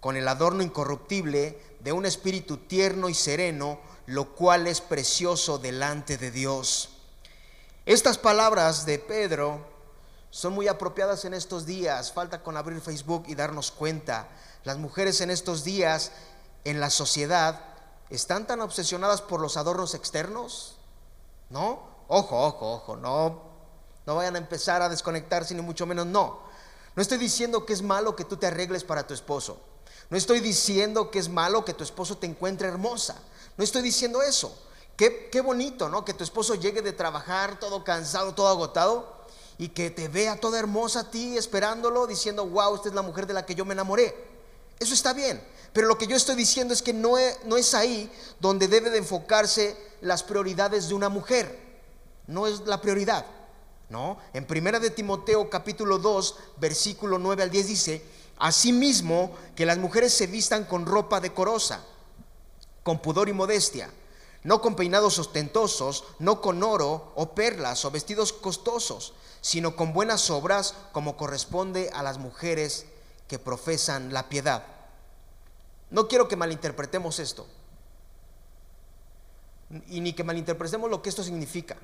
[0.01, 6.17] con el adorno incorruptible de un espíritu tierno y sereno, lo cual es precioso delante
[6.17, 6.89] de Dios.
[7.85, 9.65] Estas palabras de Pedro
[10.29, 12.11] son muy apropiadas en estos días.
[12.11, 14.27] Falta con abrir Facebook y darnos cuenta.
[14.65, 16.11] Las mujeres en estos días
[16.65, 17.70] en la sociedad
[18.12, 20.76] ¿Están tan obsesionadas por los adornos externos?
[21.50, 21.80] ¿No?
[22.10, 23.41] Ojo, ojo, ojo, no,
[24.06, 26.41] no vayan a empezar a desconectarse ni mucho menos, no.
[26.93, 29.62] No estoy diciendo que es malo que tú te arregles para tu esposo.
[30.10, 33.15] No estoy diciendo que es malo que tu esposo te encuentre hermosa.
[33.56, 34.54] No estoy diciendo eso.
[34.97, 36.04] Qué, qué bonito, ¿no?
[36.04, 39.21] Que tu esposo llegue de trabajar todo cansado, todo agotado
[39.58, 43.26] y que te vea toda hermosa a ti esperándolo, diciendo, wow, esta es la mujer
[43.26, 44.13] de la que yo me enamoré.
[44.80, 45.41] Eso está bien.
[45.73, 48.89] Pero lo que yo estoy diciendo es que no es, no es ahí donde debe
[48.89, 51.57] de enfocarse las prioridades de una mujer.
[52.27, 53.25] No es la prioridad.
[53.89, 54.17] ¿no?
[54.34, 58.01] En primera de Timoteo capítulo 2, versículo 9 al 10 dice,
[58.38, 61.84] asimismo que las mujeres se vistan con ropa decorosa,
[62.84, 63.89] con pudor y modestia,
[64.43, 70.29] no con peinados ostentosos, no con oro o perlas o vestidos costosos, sino con buenas
[70.29, 72.86] obras como corresponde a las mujeres
[73.27, 74.63] que profesan la piedad.
[75.91, 77.45] No quiero que malinterpretemos esto.
[79.89, 81.77] Y ni que malinterpretemos lo que esto significa.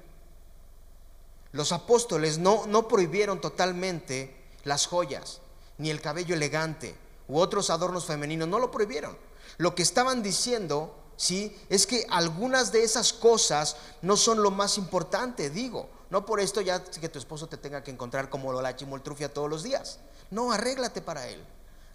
[1.52, 5.42] Los apóstoles no, no prohibieron totalmente las joyas,
[5.78, 6.96] ni el cabello elegante,
[7.28, 9.18] u otros adornos femeninos, no lo prohibieron.
[9.58, 14.78] Lo que estaban diciendo, sí, es que algunas de esas cosas no son lo más
[14.78, 15.90] importante, digo.
[16.10, 19.50] No por esto ya que tu esposo te tenga que encontrar como la chimoltrufia todos
[19.50, 20.00] los días.
[20.32, 21.44] No, arréglate para él.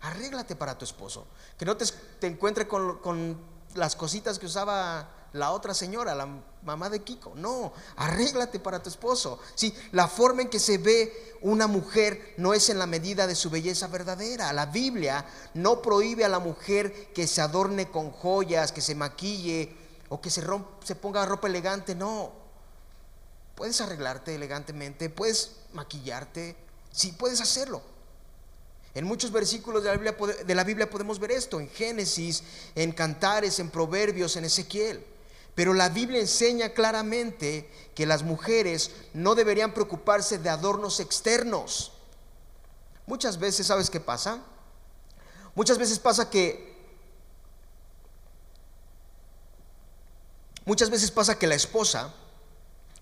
[0.02, 1.26] Arréglate para tu esposo.
[1.58, 1.86] Que no te,
[2.26, 3.38] encuentre con, con
[3.74, 6.28] las cositas que usaba la otra señora, la
[6.62, 7.32] mamá de Kiko.
[7.34, 9.38] No, arréglate para tu esposo.
[9.54, 13.34] Sí, la forma en que se ve una mujer no es en la medida de
[13.34, 14.52] su belleza verdadera.
[14.52, 19.74] La Biblia no prohíbe a la mujer que se adorne con joyas, que se maquille
[20.08, 20.44] o que se,
[20.84, 21.94] se ponga ropa elegante.
[21.94, 22.32] No.
[23.54, 26.56] Puedes arreglarte elegantemente, puedes maquillarte,
[26.90, 27.91] sí, puedes hacerlo.
[28.94, 32.42] En muchos versículos de la, Biblia, podemos ver esto, en Génesis,
[32.74, 35.05] en Cantares, en Proverbios, en Ezequiel.
[35.55, 41.92] Pero la Biblia enseña claramente que las mujeres no deberían preocuparse de adornos externos.
[43.07, 44.42] Muchas veces, ¿sabes qué pasa?
[45.55, 46.72] Muchas veces pasa que
[50.64, 52.14] muchas veces pasa que la esposa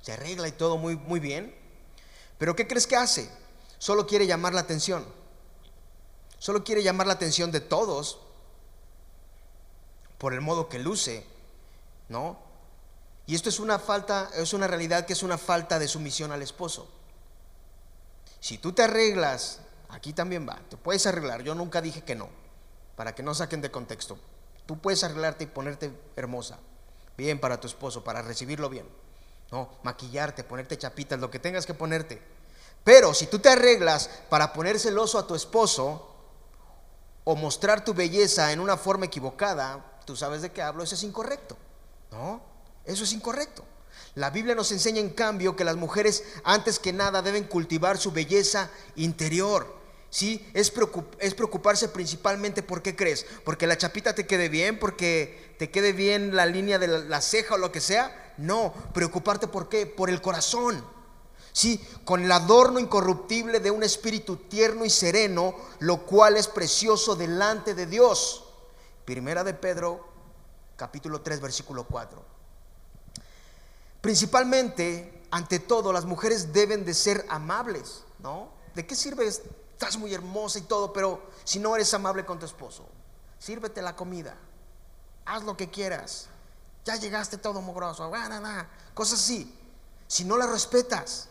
[0.03, 1.55] se arregla y todo muy muy bien,
[2.39, 3.31] pero ¿qué crees que hace?
[3.79, 5.20] Solo quiere llamar la atención.
[6.41, 8.19] Solo quiere llamar la atención de todos
[10.19, 11.25] por el modo que luce
[12.11, 12.37] ¿no?
[13.27, 16.43] Y esto es una falta, es una realidad que es una falta de sumisión al
[16.43, 16.89] esposo.
[18.41, 22.29] Si tú te arreglas, aquí también va, te puedes arreglar, yo nunca dije que no,
[22.97, 24.19] para que no saquen de contexto.
[24.67, 26.59] Tú puedes arreglarte y ponerte hermosa,
[27.17, 28.87] bien para tu esposo, para recibirlo bien.
[29.53, 32.21] No, maquillarte, ponerte chapitas, lo que tengas que ponerte.
[32.83, 36.10] Pero si tú te arreglas para poner celoso a tu esposo
[37.25, 41.03] o mostrar tu belleza en una forma equivocada, tú sabes de qué hablo, eso es
[41.03, 41.57] incorrecto.
[42.11, 42.43] No,
[42.85, 43.65] eso es incorrecto.
[44.15, 48.13] La Biblia nos enseña en cambio que las mujeres antes que nada deben cultivar su
[48.13, 49.79] belleza interior.
[50.13, 50.45] ¿Sí?
[50.55, 50.73] Es,
[51.21, 55.93] es preocuparse principalmente por qué crees, porque la chapita te quede bien, porque te quede
[55.93, 58.35] bien la línea de la, ceja o lo que sea.
[58.37, 60.85] No, preocuparte por qué, por el corazón.
[61.53, 67.17] Sí, con el adorno incorruptible de un espíritu tierno y sereno, lo cual es precioso
[67.17, 68.45] delante de Dios.
[69.05, 70.09] Primera de Pedro
[70.77, 72.25] capítulo 3, versículo 4.
[74.01, 78.51] Principalmente, ante todo, las mujeres deben de ser amables, ¿no?
[78.75, 79.27] ¿De qué sirve?
[79.27, 82.87] Estás muy hermosa y todo, pero si no eres amable con tu esposo,
[83.39, 84.37] sírvete la comida,
[85.25, 86.29] haz lo que quieras,
[86.85, 88.11] ya llegaste todo mugroso,
[88.95, 89.57] cosas así.
[90.07, 91.29] Si no la respetas,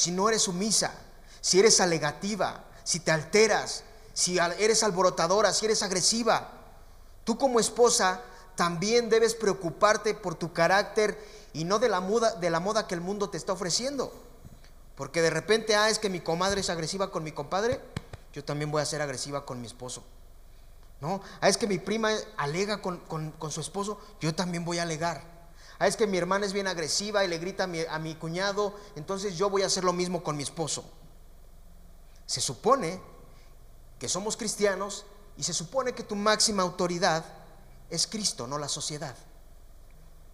[0.00, 0.94] si no eres sumisa,
[1.42, 3.84] si eres alegativa, si te alteras,
[4.14, 6.52] si eres alborotadora, si eres agresiva,
[7.24, 8.22] tú como esposa
[8.56, 12.94] también debes preocuparte por tu carácter y no de la, moda, de la moda que
[12.94, 14.10] el mundo te está ofreciendo.
[14.96, 17.78] Porque de repente, ah, es que mi comadre es agresiva con mi compadre,
[18.32, 20.02] yo también voy a ser agresiva con mi esposo.
[21.02, 21.20] ¿No?
[21.42, 22.08] Ah, es que mi prima
[22.38, 23.02] alega con,
[23.50, 25.39] su esposo, yo también voy a alegar.
[25.80, 28.14] Ah, es que mi hermana es bien agresiva y le grita a mi, a mi
[28.14, 30.84] cuñado, entonces yo voy a hacer lo mismo con mi esposo.
[32.26, 33.00] Se supone
[33.98, 35.06] que somos cristianos
[35.38, 37.24] y se supone que tu máxima autoridad
[37.88, 39.16] es Cristo, no la sociedad.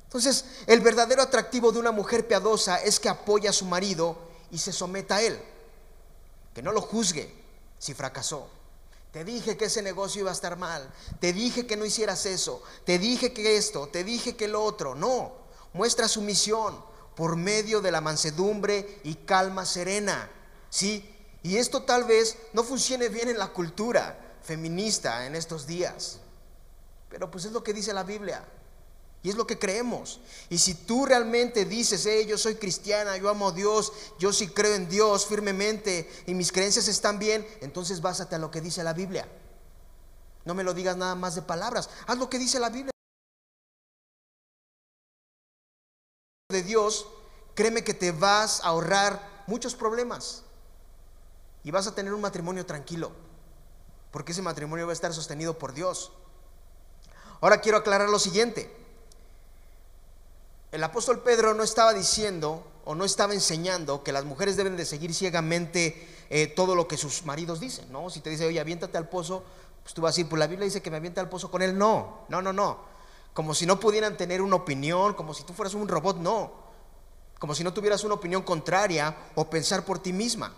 [0.03, 4.19] Entonces, el verdadero atractivo de una mujer piadosa es que apoya a su marido
[4.51, 5.41] y se someta a él.
[6.55, 7.33] Que no lo juzgue
[7.79, 8.49] si fracasó.
[9.17, 10.93] Te dije que ese negocio iba a estar mal.
[11.21, 12.63] Te dije que no hicieras eso.
[12.85, 13.89] Te dije que esto.
[13.89, 14.95] Te dije que lo otro.
[14.95, 15.33] No.
[15.73, 16.79] Muestra sumisión
[17.15, 20.31] por medio de la mansedumbre y calma serena.
[20.69, 21.17] ¿Sí?
[21.43, 26.19] Y esto tal vez no funcione bien en la cultura feminista en estos días.
[27.09, 28.47] Pero pues es lo que dice la Biblia.
[29.27, 30.21] Y es lo que creemos.
[30.51, 34.47] Y si tú realmente dices, hey, yo soy cristiana, yo amo a Dios, yo sí
[34.47, 38.85] creo en Dios firmemente y mis creencias están bien, entonces básate a lo que dice
[38.85, 39.29] la Biblia.
[40.45, 41.91] No me lo digas nada más de palabras.
[42.07, 42.93] Haz lo que dice la Biblia.
[46.49, 47.09] De Dios,
[47.57, 50.45] créeme que te vas a ahorrar muchos problemas.
[51.65, 53.11] Y vas a tener un matrimonio tranquilo.
[54.13, 56.13] Porque ese matrimonio va a estar sostenido por Dios.
[57.41, 58.86] Ahora quiero aclarar lo siguiente.
[60.73, 64.87] El apóstol Pedro no estaba diciendo, o no estaba enseñando que las mujeres deben de
[64.87, 68.11] seguir ciegamente eh, todo lo que sus maridos dicen, ¿no?
[68.11, 69.43] Si te dice, oye, aviéntate al pozo,
[69.83, 71.63] pues tú vas a decir, pues la Biblia dice que me aviente al pozo con
[71.63, 71.77] él.
[71.77, 72.79] No, no, no, no.
[73.35, 76.53] Como si no pudieran tener una opinión, como si tú fueras un robot, no.
[77.39, 80.55] Como si no tuvieras una opinión contraria o pensar por ti misma.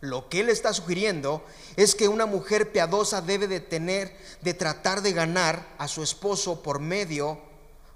[0.00, 1.42] Lo que él está sugiriendo
[1.76, 6.62] es que una mujer piadosa debe de tener, de tratar de ganar a su esposo
[6.62, 7.49] por medio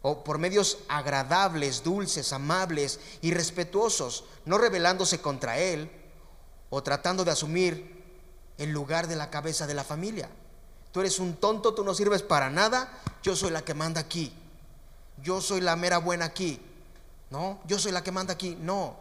[0.06, 5.90] o por medios agradables, dulces, amables y respetuosos, no rebelándose contra él
[6.68, 8.04] o tratando de asumir
[8.58, 10.28] el lugar de la cabeza de la familia.
[10.92, 14.30] Tú eres un tonto, tú no sirves para nada, yo soy la que manda aquí.
[15.22, 16.60] Yo soy la mera buena aquí.
[17.30, 18.58] No, yo soy la que manda aquí.
[18.60, 18.98] No,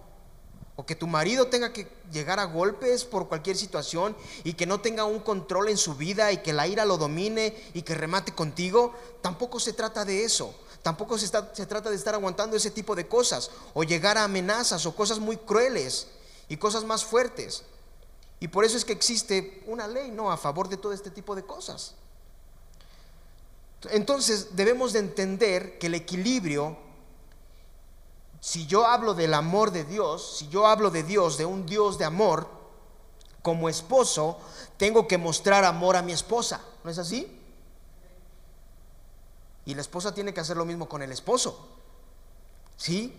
[0.78, 4.80] o que tu marido tenga que llegar a golpes por cualquier situación y que no
[4.80, 8.34] tenga un control en su vida y que la ira lo domine y que remate
[8.34, 10.56] contigo, tampoco se trata de eso.
[10.84, 14.96] Tampoco se, trata de estar aguantando ese tipo de cosas o llegar a amenazas o
[14.96, 16.08] cosas muy crueles
[16.50, 17.64] y cosas más fuertes.
[18.40, 20.32] Y por eso es que existe una ley, ¿no?
[20.32, 21.96] A favor de todo este tipo de cosas.
[23.90, 26.78] Entonces debemos de entender que el equilibrio
[28.44, 31.98] si yo hablo del amor de Dios, si yo hablo de Dios, de un Dios
[31.98, 32.46] de amor,
[33.42, 34.38] como esposo,
[34.76, 36.60] tengo que mostrar amor a mi esposa.
[36.84, 37.40] ¿No es así?
[39.66, 41.68] Y la esposa tiene que hacer lo mismo con el esposo.
[42.78, 43.16] ¿Sí?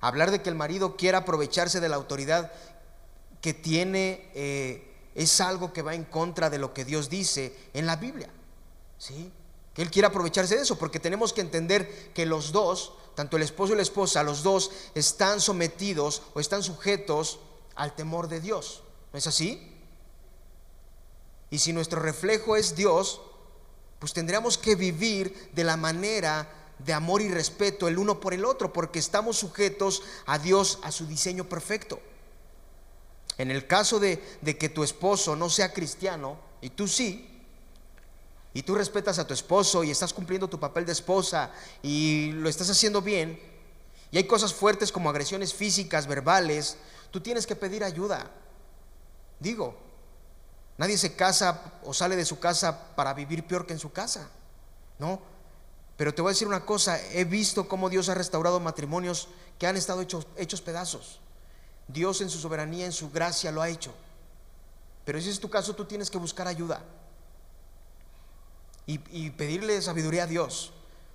[0.00, 2.52] Hablar de que el marido quiera aprovecharse de la autoridad
[3.40, 7.86] que tiene eh, es algo que va en contra de lo que Dios dice en
[7.86, 8.28] la Biblia.
[8.98, 9.32] ¿Sí?
[9.76, 13.42] que Él quiere aprovecharse de eso, porque tenemos que entender que los dos, tanto el
[13.42, 17.40] esposo y la esposa, los dos están sometidos o están sujetos
[17.74, 18.82] al temor de Dios.
[19.12, 19.70] ¿No es así?
[21.50, 23.20] Y si nuestro reflejo es Dios,
[23.98, 28.44] pues tendríamos que vivir de la manera de amor y respeto el uno por el
[28.44, 32.00] otro, porque estamos sujetos a Dios, a su diseño perfecto.
[33.38, 34.18] En el caso de,
[34.58, 37.32] que tu esposo no sea cristiano y tú sí,
[38.54, 42.48] y tú respetas a tu esposo y estás cumpliendo tu papel de esposa y lo
[42.48, 43.40] estás haciendo bien,
[44.10, 46.76] y hay cosas fuertes como agresiones físicas, verbales,
[47.10, 48.30] tú tienes que pedir ayuda.
[49.40, 49.76] Digo,
[50.78, 54.28] nadie se casa o sale de su casa para vivir peor que en su casa,
[54.98, 55.20] ¿no?
[55.96, 59.66] Pero te voy a decir una cosa, he visto cómo Dios ha restaurado matrimonios que
[59.66, 61.20] han estado hechos, hechos pedazos.
[61.88, 63.94] Dios en su soberanía, en su gracia lo ha hecho.
[65.04, 66.82] Pero si es tu caso, tú tienes que buscar ayuda
[68.86, 70.72] y, pedirle sabiduría a Dios.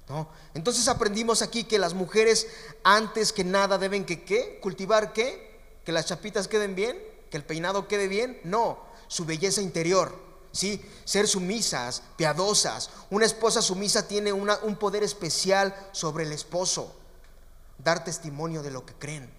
[0.09, 0.27] ¿no?
[0.53, 2.47] Entonces aprendimos aquí que las mujeres
[2.83, 4.59] antes que nada deben que ¿qué?
[4.61, 5.59] cultivar qué?
[5.85, 6.97] Que las chapitas queden bien,
[7.29, 8.39] que el peinado quede bien.
[8.43, 8.79] No,
[9.11, 10.15] su belleza interior.
[10.53, 10.81] ¿sí?
[11.03, 12.89] Ser sumisas, piadosas.
[13.09, 16.95] Una esposa sumisa tiene un poder especial sobre el esposo.
[17.77, 19.29] Dar testimonio de lo que creen.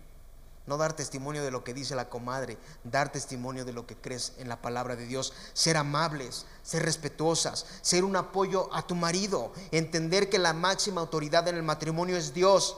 [0.66, 4.34] No dar testimonio de lo que dice la comadre, dar testimonio de lo que crees
[4.36, 5.32] en la palabra de Dios.
[5.54, 11.48] Ser amables, ser respetuosas, ser un apoyo a tu marido, entender que la máxima autoridad
[11.48, 12.76] en el matrimonio es Dios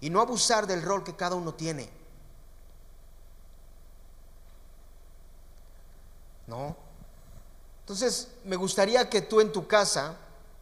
[0.00, 1.97] y no abusar del rol que cada uno tiene.
[6.48, 6.76] ¿No?
[7.80, 10.16] Entonces, me gustaría que tú en tu casa,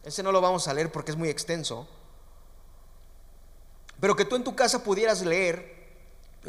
[0.04, 1.88] ese no lo vamos a leer porque es muy extenso,
[3.98, 5.76] pero que tú en tu casa pudieras leer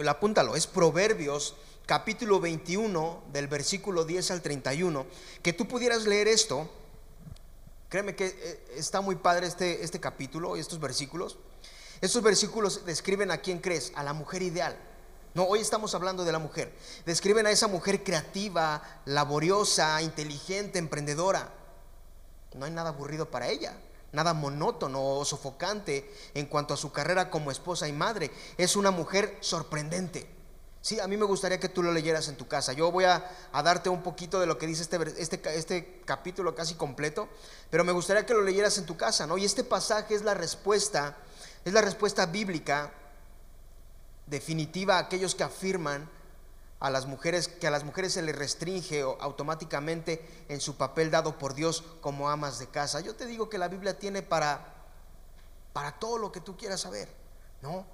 [0.08, 1.56] apúntalo, es Proverbios
[1.88, 5.08] capítulo 21 del versículo 10 al 31,
[5.42, 6.70] que tú pudieras leer esto,
[7.90, 11.38] créeme que eh, está muy padre este, este capítulo y estos versículos.
[12.02, 14.78] Estos versículos describen a quién crees, a la mujer ideal.
[15.38, 16.74] No, hoy estamos hablando de la mujer.
[17.06, 21.54] Describen a esa mujer creativa, laboriosa, inteligente, emprendedora.
[22.56, 23.78] No hay nada aburrido para ella
[24.14, 28.32] nada monótono o sofocante en cuanto a su carrera como esposa y madre.
[28.58, 30.28] Es una mujer sorprendente.
[30.82, 32.74] Sí, a mí me gustaría que tú lo leyeras en tu casa.
[32.74, 36.74] Yo voy a, darte un poquito de lo que dice este, este, este capítulo casi
[36.74, 37.30] completo,
[37.70, 39.38] pero me gustaría que lo leyeras en tu casa, ¿no?
[39.38, 41.16] Y este pasaje es la respuesta,
[41.64, 42.92] es la respuesta bíblica
[44.28, 46.10] definitiva aquellos que afirman
[46.80, 51.38] a las mujeres, que a las mujeres se les restringe automáticamente en su papel dado
[51.40, 53.00] por Dios como amas de casa.
[53.02, 54.74] Yo te digo que la Biblia tiene para,
[55.74, 57.10] para todo lo que tú quieras saber,
[57.62, 57.86] ¿no?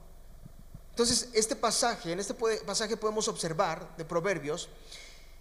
[0.89, 4.69] Entonces, este pasaje, en este pasaje podemos observar de Proverbios,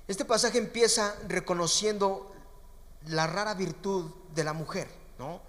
[0.08, 2.32] este pasaje empieza reconociendo
[3.06, 4.88] la rara virtud de la mujer,
[5.18, 5.40] ¿no?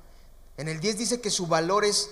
[0.57, 2.09] En el 10 dice que su valor es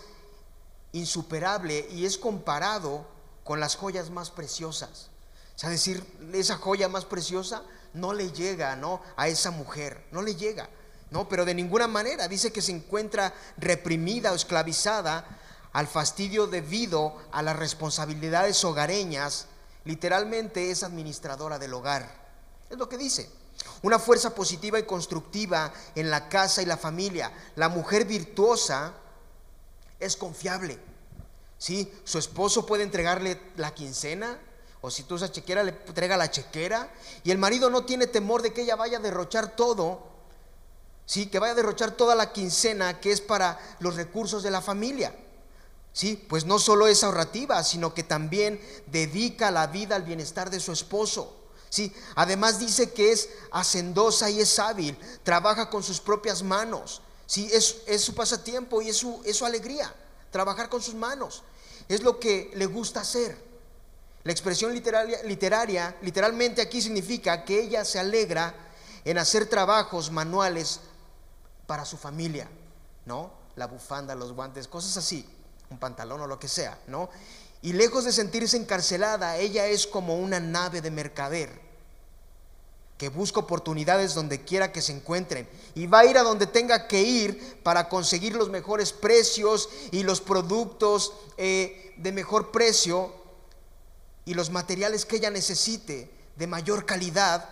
[0.93, 3.05] insuperable y es comparado
[3.43, 5.09] con las joyas más preciosas.
[5.55, 7.63] O sea, decir, esa joya más preciosa
[7.93, 9.01] no le llega, ¿no?
[9.15, 10.69] A esa mujer, no le llega,
[11.09, 11.27] ¿no?
[11.27, 15.25] Pero de ninguna manera dice que se encuentra reprimida o esclavizada
[15.73, 19.47] al fastidio debido a las responsabilidades hogareñas,
[19.85, 22.09] literalmente es administradora del hogar.
[22.69, 23.29] Es lo que dice.
[23.83, 27.31] Una fuerza positiva y constructiva en la casa y la familia.
[27.55, 28.93] La mujer virtuosa
[29.99, 30.79] es confiable.
[31.61, 31.93] ¿Sí?
[32.05, 34.35] Su esposo puede entregarle la quincena,
[34.81, 36.91] o si tú usas chequera, le entrega la chequera.
[37.23, 40.01] Y el marido no tiene temor de que ella vaya a derrochar todo.
[41.05, 41.27] ¿Sí?
[41.27, 45.15] Que vaya a derrochar toda la quincena que es para los recursos de la familia.
[45.93, 50.59] Sí, pues no solo es ahorrativa, sino que también dedica la vida al bienestar de
[50.59, 51.37] su esposo.
[51.69, 57.03] Sí, además dice que es hacendosa y es hábil, trabaja con sus propias manos.
[57.27, 59.93] Sí, es, es su pasatiempo y es su, es su alegría,
[60.31, 61.43] trabajar con sus manos.
[61.87, 63.37] Es lo que le gusta hacer.
[64.23, 68.53] La expresión literaria, literalmente aquí significa que ella se alegra
[69.03, 70.79] en hacer trabajos manuales
[71.65, 72.47] para su familia,
[73.05, 73.31] ¿no?
[73.55, 75.27] La bufanda, los guantes, cosas así
[75.71, 77.09] un pantalón o lo que sea, ¿no?
[77.61, 81.70] Y lejos de sentirse encarcelada, ella es como una nave de mercader
[83.01, 86.87] que busca oportunidades donde quiera que se encuentren y va a ir a donde tenga
[86.87, 93.11] que ir para conseguir los mejores precios y los productos eh, de mejor precio
[94.23, 97.49] y los materiales que ella necesite de mayor calidad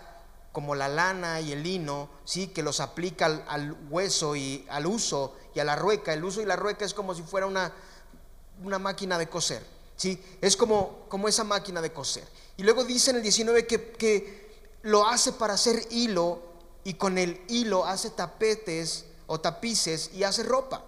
[0.52, 5.36] como la lana y el lino, sí, que los aplica al, hueso y al uso
[5.56, 6.14] y a la rueca.
[6.14, 7.74] El uso y la rueca es como si fuera una,
[8.64, 9.66] una máquina de coser.
[9.96, 10.24] ¿sí?
[10.42, 12.28] Es como, como esa máquina de coser.
[12.56, 14.49] Y luego dice en el 19 que, que
[14.82, 16.42] lo hace para hacer hilo
[16.84, 20.84] y con el hilo hace tapetes o tapices y hace ropa.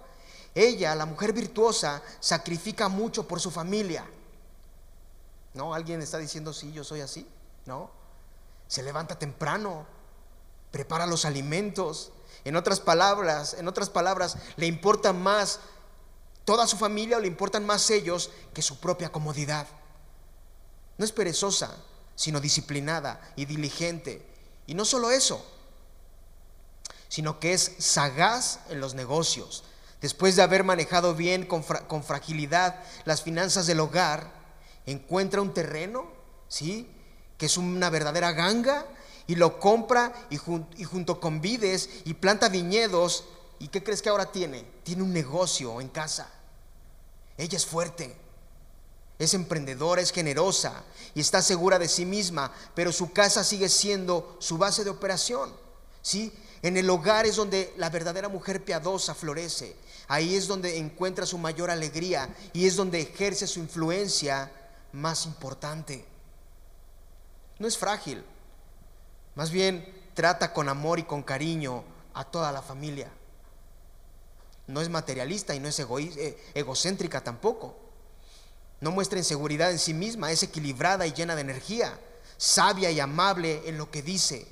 [0.54, 4.04] Ella, la mujer virtuosa, sacrifica mucho por su familia.
[5.54, 5.74] ¿No?
[5.74, 7.26] ¿Alguien está diciendo, sí, yo soy así?
[7.66, 7.90] ¿No?
[8.68, 9.86] Se levanta temprano,
[10.70, 12.12] prepara los alimentos.
[12.44, 15.60] En otras palabras, en otras palabras, le importa más
[16.44, 19.66] toda su familia o le importan más ellos que su propia comodidad.
[20.98, 21.76] No es perezosa,
[22.14, 24.24] sino disciplinada y diligente.
[24.66, 25.44] Y no solo eso,
[27.08, 29.64] sino que es sagaz en los negocios.
[30.00, 34.30] Después de haber manejado bien con, con fragilidad las finanzas del hogar,
[34.86, 36.10] encuentra un terreno,
[36.48, 36.90] ¿sí?
[37.38, 38.86] Que es una verdadera ganga
[39.26, 40.36] y lo compra y,
[40.76, 43.24] y junto con vides y planta viñedos
[43.62, 44.64] ¿Y qué crees que ahora tiene?
[44.82, 46.28] Tiene un negocio en casa.
[47.38, 48.12] Ella es fuerte,
[49.22, 50.82] es emprendedora, es generosa
[51.14, 55.54] y está segura de sí misma, pero su casa sigue siendo su base de operación.
[56.02, 56.32] ¿Sí?
[56.62, 59.76] En el hogar es donde la verdadera mujer piadosa florece.
[60.08, 64.50] Ahí es donde encuentra su mayor alegría y es donde ejerce su influencia
[64.92, 66.04] más importante.
[67.58, 68.24] No es frágil,
[69.34, 73.10] más bien trata con amor y con cariño a toda la familia.
[74.66, 77.81] No es materialista y no es eh, egocéntrica tampoco.
[78.82, 81.98] No muestra inseguridad en sí misma, es equilibrada y llena de energía,
[82.36, 84.46] sabia y amable en lo que dice.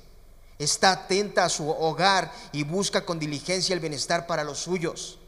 [0.57, 5.19] Está atenta a su hogar y busca con diligencia el bienestar para los suyos.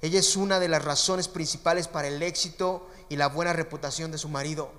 [0.00, 4.18] Ella es una de las razones principales para el éxito y la buena reputación de
[4.18, 4.72] su marido.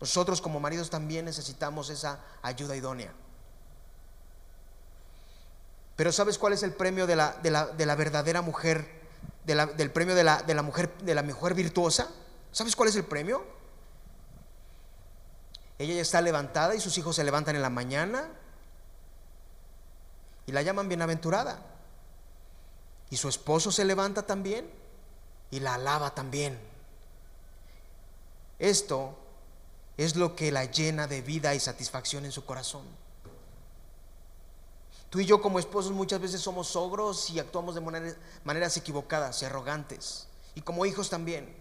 [0.00, 3.12] Nosotros como maridos también necesitamos esa ayuda idónea.
[5.94, 9.03] Pero ¿sabes cuál es el premio de la, de la, verdadera mujer,
[9.44, 12.10] del premio de la, de la, mujer, de la mujer virtuosa?
[12.52, 13.44] ¿Sabes cuál es el premio?
[15.78, 18.28] Ella ya está levantada y sus hijos se levantan en la mañana
[20.46, 21.60] y la llaman bienaventurada.
[23.10, 24.70] Y su esposo se levanta también
[25.50, 26.58] y la alaba también.
[28.58, 29.16] Esto
[29.96, 32.84] es lo que la llena de vida y satisfacción en su corazón.
[35.14, 39.44] Tú y yo como esposos muchas veces somos sogros y actuamos de maneras, equivocadas y
[39.44, 40.26] arrogantes.
[40.56, 41.54] Y como hijos también.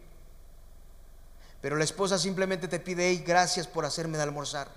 [1.61, 4.69] Pero la esposa simplemente te pide, hey, gracias por hacerme de almorzar.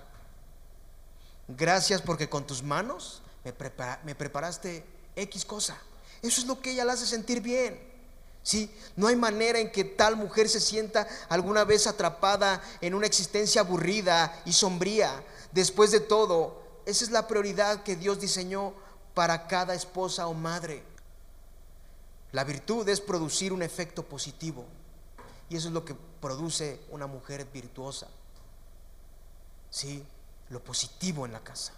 [1.47, 5.75] Gracias porque con tus manos me, preparaste X cosa.
[6.21, 7.81] Eso es lo que ella le hace sentir bien.
[8.43, 8.71] ¿Sí?
[8.95, 13.61] No hay manera en que tal mujer se sienta alguna vez atrapada en una existencia
[13.61, 15.23] aburrida y sombría.
[15.51, 18.73] Después de todo, esa es la prioridad que Dios diseñó
[19.13, 20.81] para cada esposa o madre.
[22.31, 24.63] La virtud es producir un efecto positivo.
[25.49, 28.07] Y eso es lo que produce una mujer virtuosa.
[29.69, 30.01] Sí,
[30.49, 31.73] lo positivo en la casa.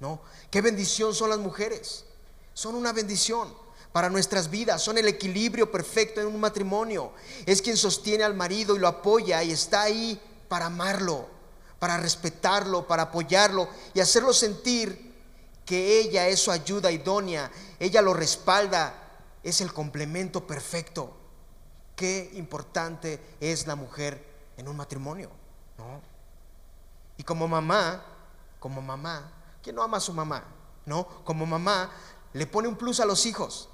[0.00, 0.20] ¿No?
[0.50, 2.04] Qué bendición son las mujeres.
[2.52, 3.56] Son una bendición
[3.90, 7.12] para nuestras vidas, son el equilibrio perfecto en un matrimonio.
[7.46, 11.32] Es quien sostiene al marido y lo apoya y está ahí para amarlo
[11.84, 15.12] para respetarlo, para apoyarlo y hacerlo sentir
[15.66, 18.94] que ella es su ayuda idónea, ella lo respalda
[19.42, 21.14] es el complemento perfecto.
[21.94, 24.24] Qué importante es la mujer
[24.56, 25.28] en un matrimonio,
[25.76, 26.00] ¿no?
[27.18, 28.02] Y como mamá,
[28.58, 29.30] como mamá,
[29.62, 30.42] ¿quién no ama a su mamá?
[30.86, 31.06] ¿No?
[31.22, 31.90] Como mamá
[32.32, 33.68] le pone un plus a los hijos.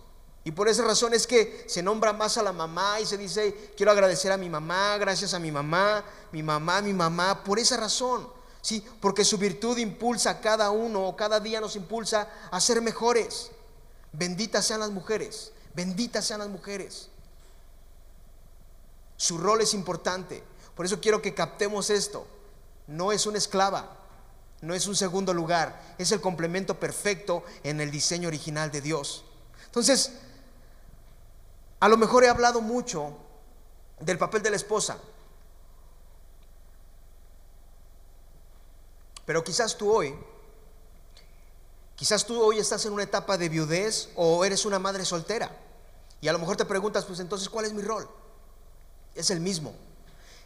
[0.45, 3.73] Y por esa razón es que se nombra más a la mamá y se dice,
[3.77, 7.77] quiero agradecer a mi mamá, gracias a mi mamá, mi mamá, mi mamá, por esa
[7.77, 8.27] razón.
[8.63, 12.81] Sí, porque su virtud impulsa a cada uno o cada día nos impulsa a ser
[12.81, 13.51] mejores.
[14.13, 17.09] Benditas sean las mujeres, benditas sean las mujeres.
[19.17, 20.43] Su rol es importante.
[20.75, 22.27] Por eso quiero que captemos esto.
[22.87, 23.99] No es una esclava,
[24.63, 29.25] no es un segundo lugar, es el complemento perfecto en el diseño original de Dios.
[29.67, 30.13] Entonces,
[31.81, 33.17] a lo mejor he hablado mucho
[33.99, 34.99] del papel de la esposa,
[39.25, 40.15] pero quizás tú hoy,
[41.97, 45.57] quizás tú hoy estás en una etapa de viudez o eres una madre soltera.
[46.21, 48.09] Y a lo mejor te preguntas, pues entonces, ¿cuál es mi rol?
[49.15, 49.75] Es el mismo,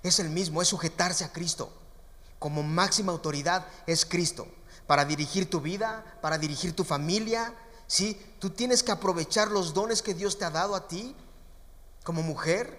[0.05, 1.73] es el mismo, es sujetarse a Cristo.
[2.39, 4.47] Como máxima autoridad es Cristo.
[4.87, 7.55] Para dirigir tu vida, para dirigir tu familia,
[7.89, 8.21] ¿sí?
[8.39, 11.17] Tú tienes que aprovechar los dones que Dios te ha dado a ti
[12.05, 12.79] como mujer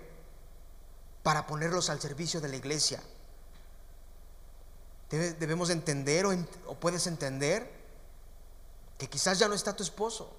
[1.24, 3.02] para ponerlos al servicio de la iglesia.
[5.10, 7.70] Debemos entender o, puedes entender
[8.98, 10.32] que quizás ya no está tu esposo,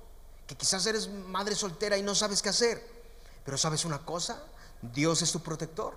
[0.47, 2.97] que quizás eres madre soltera y no sabes qué hacer.
[3.45, 4.43] Pero sabes una cosa,
[4.81, 5.95] Dios es tu protector.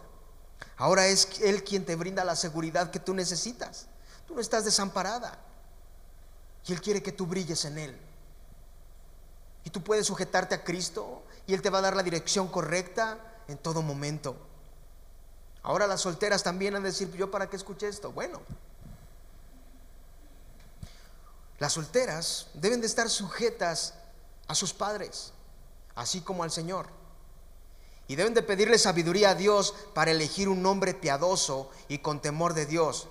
[0.78, 3.88] Ahora es Él quien te brinda la seguridad que tú necesitas.
[4.28, 5.40] Tú no estás desamparada.
[6.66, 8.00] Y Él quiere que tú brilles en Él.
[9.64, 13.18] Y tú puedes sujetarte a Cristo y Él te va a dar la dirección correcta
[13.48, 14.38] en todo momento.
[15.64, 18.12] Ahora las solteras también han de decir, ¿yo para qué escuché esto?
[18.12, 18.40] Bueno,
[21.58, 23.96] las solteras deben de estar sujetas
[24.48, 25.34] a sus padres,
[25.96, 26.86] así como al Señor.
[28.08, 32.54] Y deben de pedirle sabiduría a Dios para elegir un hombre piadoso y con temor
[32.54, 33.08] de Dios.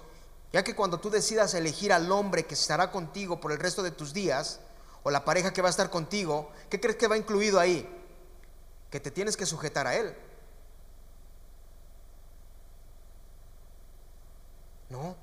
[0.52, 3.90] Ya que cuando tú decidas elegir al hombre que estará contigo por el resto de
[3.90, 4.60] tus días,
[5.02, 7.97] o la pareja que va a estar contigo, ¿qué crees que va incluido ahí?
[8.90, 10.16] Que te tienes que sujetar a Él.
[14.88, 15.16] No.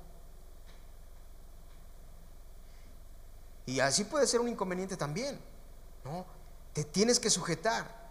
[3.66, 5.40] Y así puede ser un inconveniente también.
[6.04, 6.24] No.
[6.72, 8.06] Te tienes que sujetar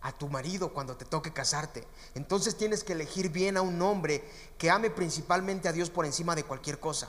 [0.00, 1.86] a tu marido cuando te toque casarte.
[2.14, 6.34] Entonces tienes que elegir bien a un hombre que ame principalmente a Dios por encima
[6.34, 7.08] de cualquier cosa.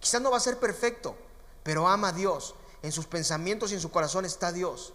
[0.00, 1.16] Quizás no va a ser perfecto,
[1.62, 2.54] pero ama a Dios.
[2.82, 4.92] En sus pensamientos y en su corazón está Dios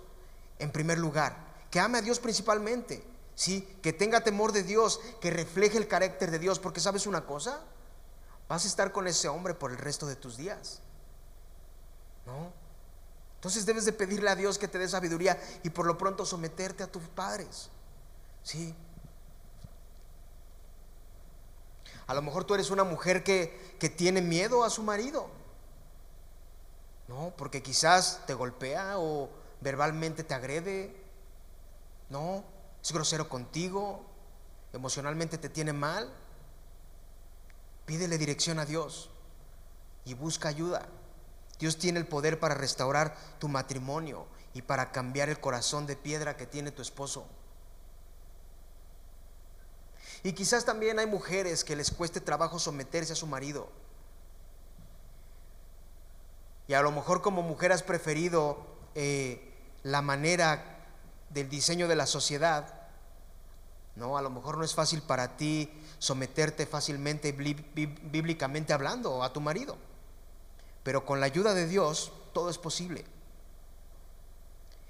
[0.60, 3.04] en primer lugar que ame a Dios principalmente,
[3.36, 3.68] ¿sí?
[3.82, 7.62] Que tenga temor de Dios, que refleje el carácter de Dios, porque sabes una cosa,
[8.48, 10.82] vas a estar con ese hombre por el resto de tus días.
[12.26, 12.52] ¿No?
[13.36, 16.84] Entonces debes de pedirle a Dios que te dé sabiduría y por lo pronto someterte
[16.84, 17.70] a tus padres.
[18.44, 18.76] ¿Sí?
[22.08, 25.30] A lo mejor tú eres una mujer que, que tiene miedo a su marido.
[27.08, 29.30] No, porque quizás te golpea o
[29.62, 30.99] verbalmente te agrede
[32.10, 32.44] no,
[32.82, 34.06] es grosero contigo,
[34.74, 36.12] emocionalmente te tiene mal.
[37.86, 39.10] Pídele dirección a Dios
[40.06, 40.88] y busca ayuda.
[41.60, 46.38] Dios tiene el poder para restaurar tu matrimonio y para cambiar el corazón de piedra
[46.38, 47.28] que tiene tu esposo.
[50.24, 53.70] Y quizás también hay mujeres que les cueste trabajo someterse a su marido.
[56.68, 59.54] Y a lo mejor como mujer has preferido eh,
[59.84, 60.79] la manera
[61.30, 62.74] del diseño de la sociedad,
[63.96, 64.18] ¿no?
[64.18, 69.78] A lo mejor no es fácil para ti someterte fácilmente bíblicamente hablando a tu marido,
[70.84, 73.06] pero con la ayuda de Dios todo es posible.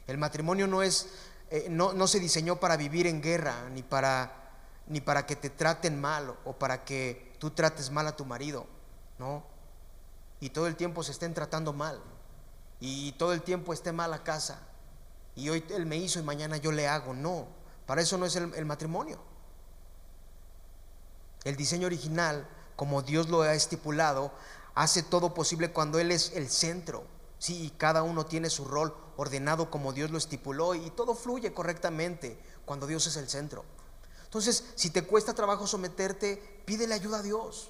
[0.07, 1.09] El matrimonio no es,
[1.49, 4.51] eh, no, no, se diseñó para vivir en guerra, ni para,
[4.87, 8.65] ni para que te traten mal o para que tú trates mal a tu marido,
[9.17, 9.43] ¿no?
[10.39, 12.01] Y todo el tiempo se estén tratando mal,
[12.79, 14.59] y todo el tiempo esté mal la casa,
[15.39, 17.13] y hoy él me hizo y mañana yo le hago.
[17.13, 17.47] No,
[17.85, 19.19] para eso no es el, matrimonio.
[21.43, 24.31] El diseño original, como Dios lo ha estipulado,
[24.75, 27.05] hace todo posible cuando Él es el centro.
[27.39, 31.53] Sí, y cada uno tiene su rol ordenado como Dios lo estipuló y todo fluye
[31.53, 33.63] correctamente cuando Dios es el centro.
[34.25, 37.69] Entonces, si te cuesta trabajo someterte, pídele ayuda a Dios.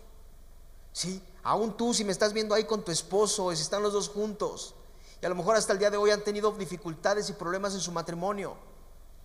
[0.91, 4.09] Sí, aún tú si me estás viendo ahí con tu esposo, si están los dos
[4.09, 4.73] juntos,
[5.21, 7.81] y a lo mejor hasta el día de hoy han tenido dificultades y problemas en
[7.81, 8.55] su matrimonio.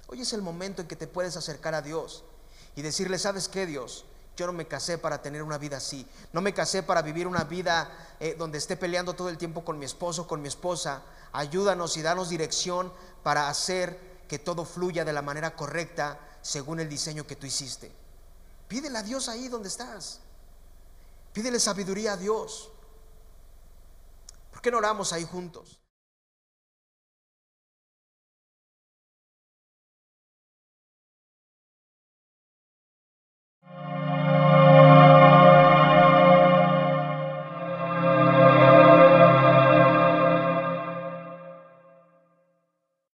[0.08, 2.24] Hoy es el momento en que te puedes acercar a Dios
[2.74, 4.04] y decirle, ¿sabes qué Dios?
[4.36, 6.06] Yo no me casé para tener una vida así.
[6.32, 9.78] No me casé para vivir una vida eh, donde esté peleando todo el tiempo con
[9.78, 11.02] mi esposo, con mi esposa.
[11.32, 12.92] Ayúdanos y danos dirección
[13.22, 17.92] para hacer que todo fluya de la manera correcta según el diseño que tú hiciste.
[18.66, 20.20] Pídele a Dios ahí donde estás.
[21.32, 22.70] Pídele sabiduría a Dios.
[24.50, 25.83] ¿Por qué no oramos ahí juntos?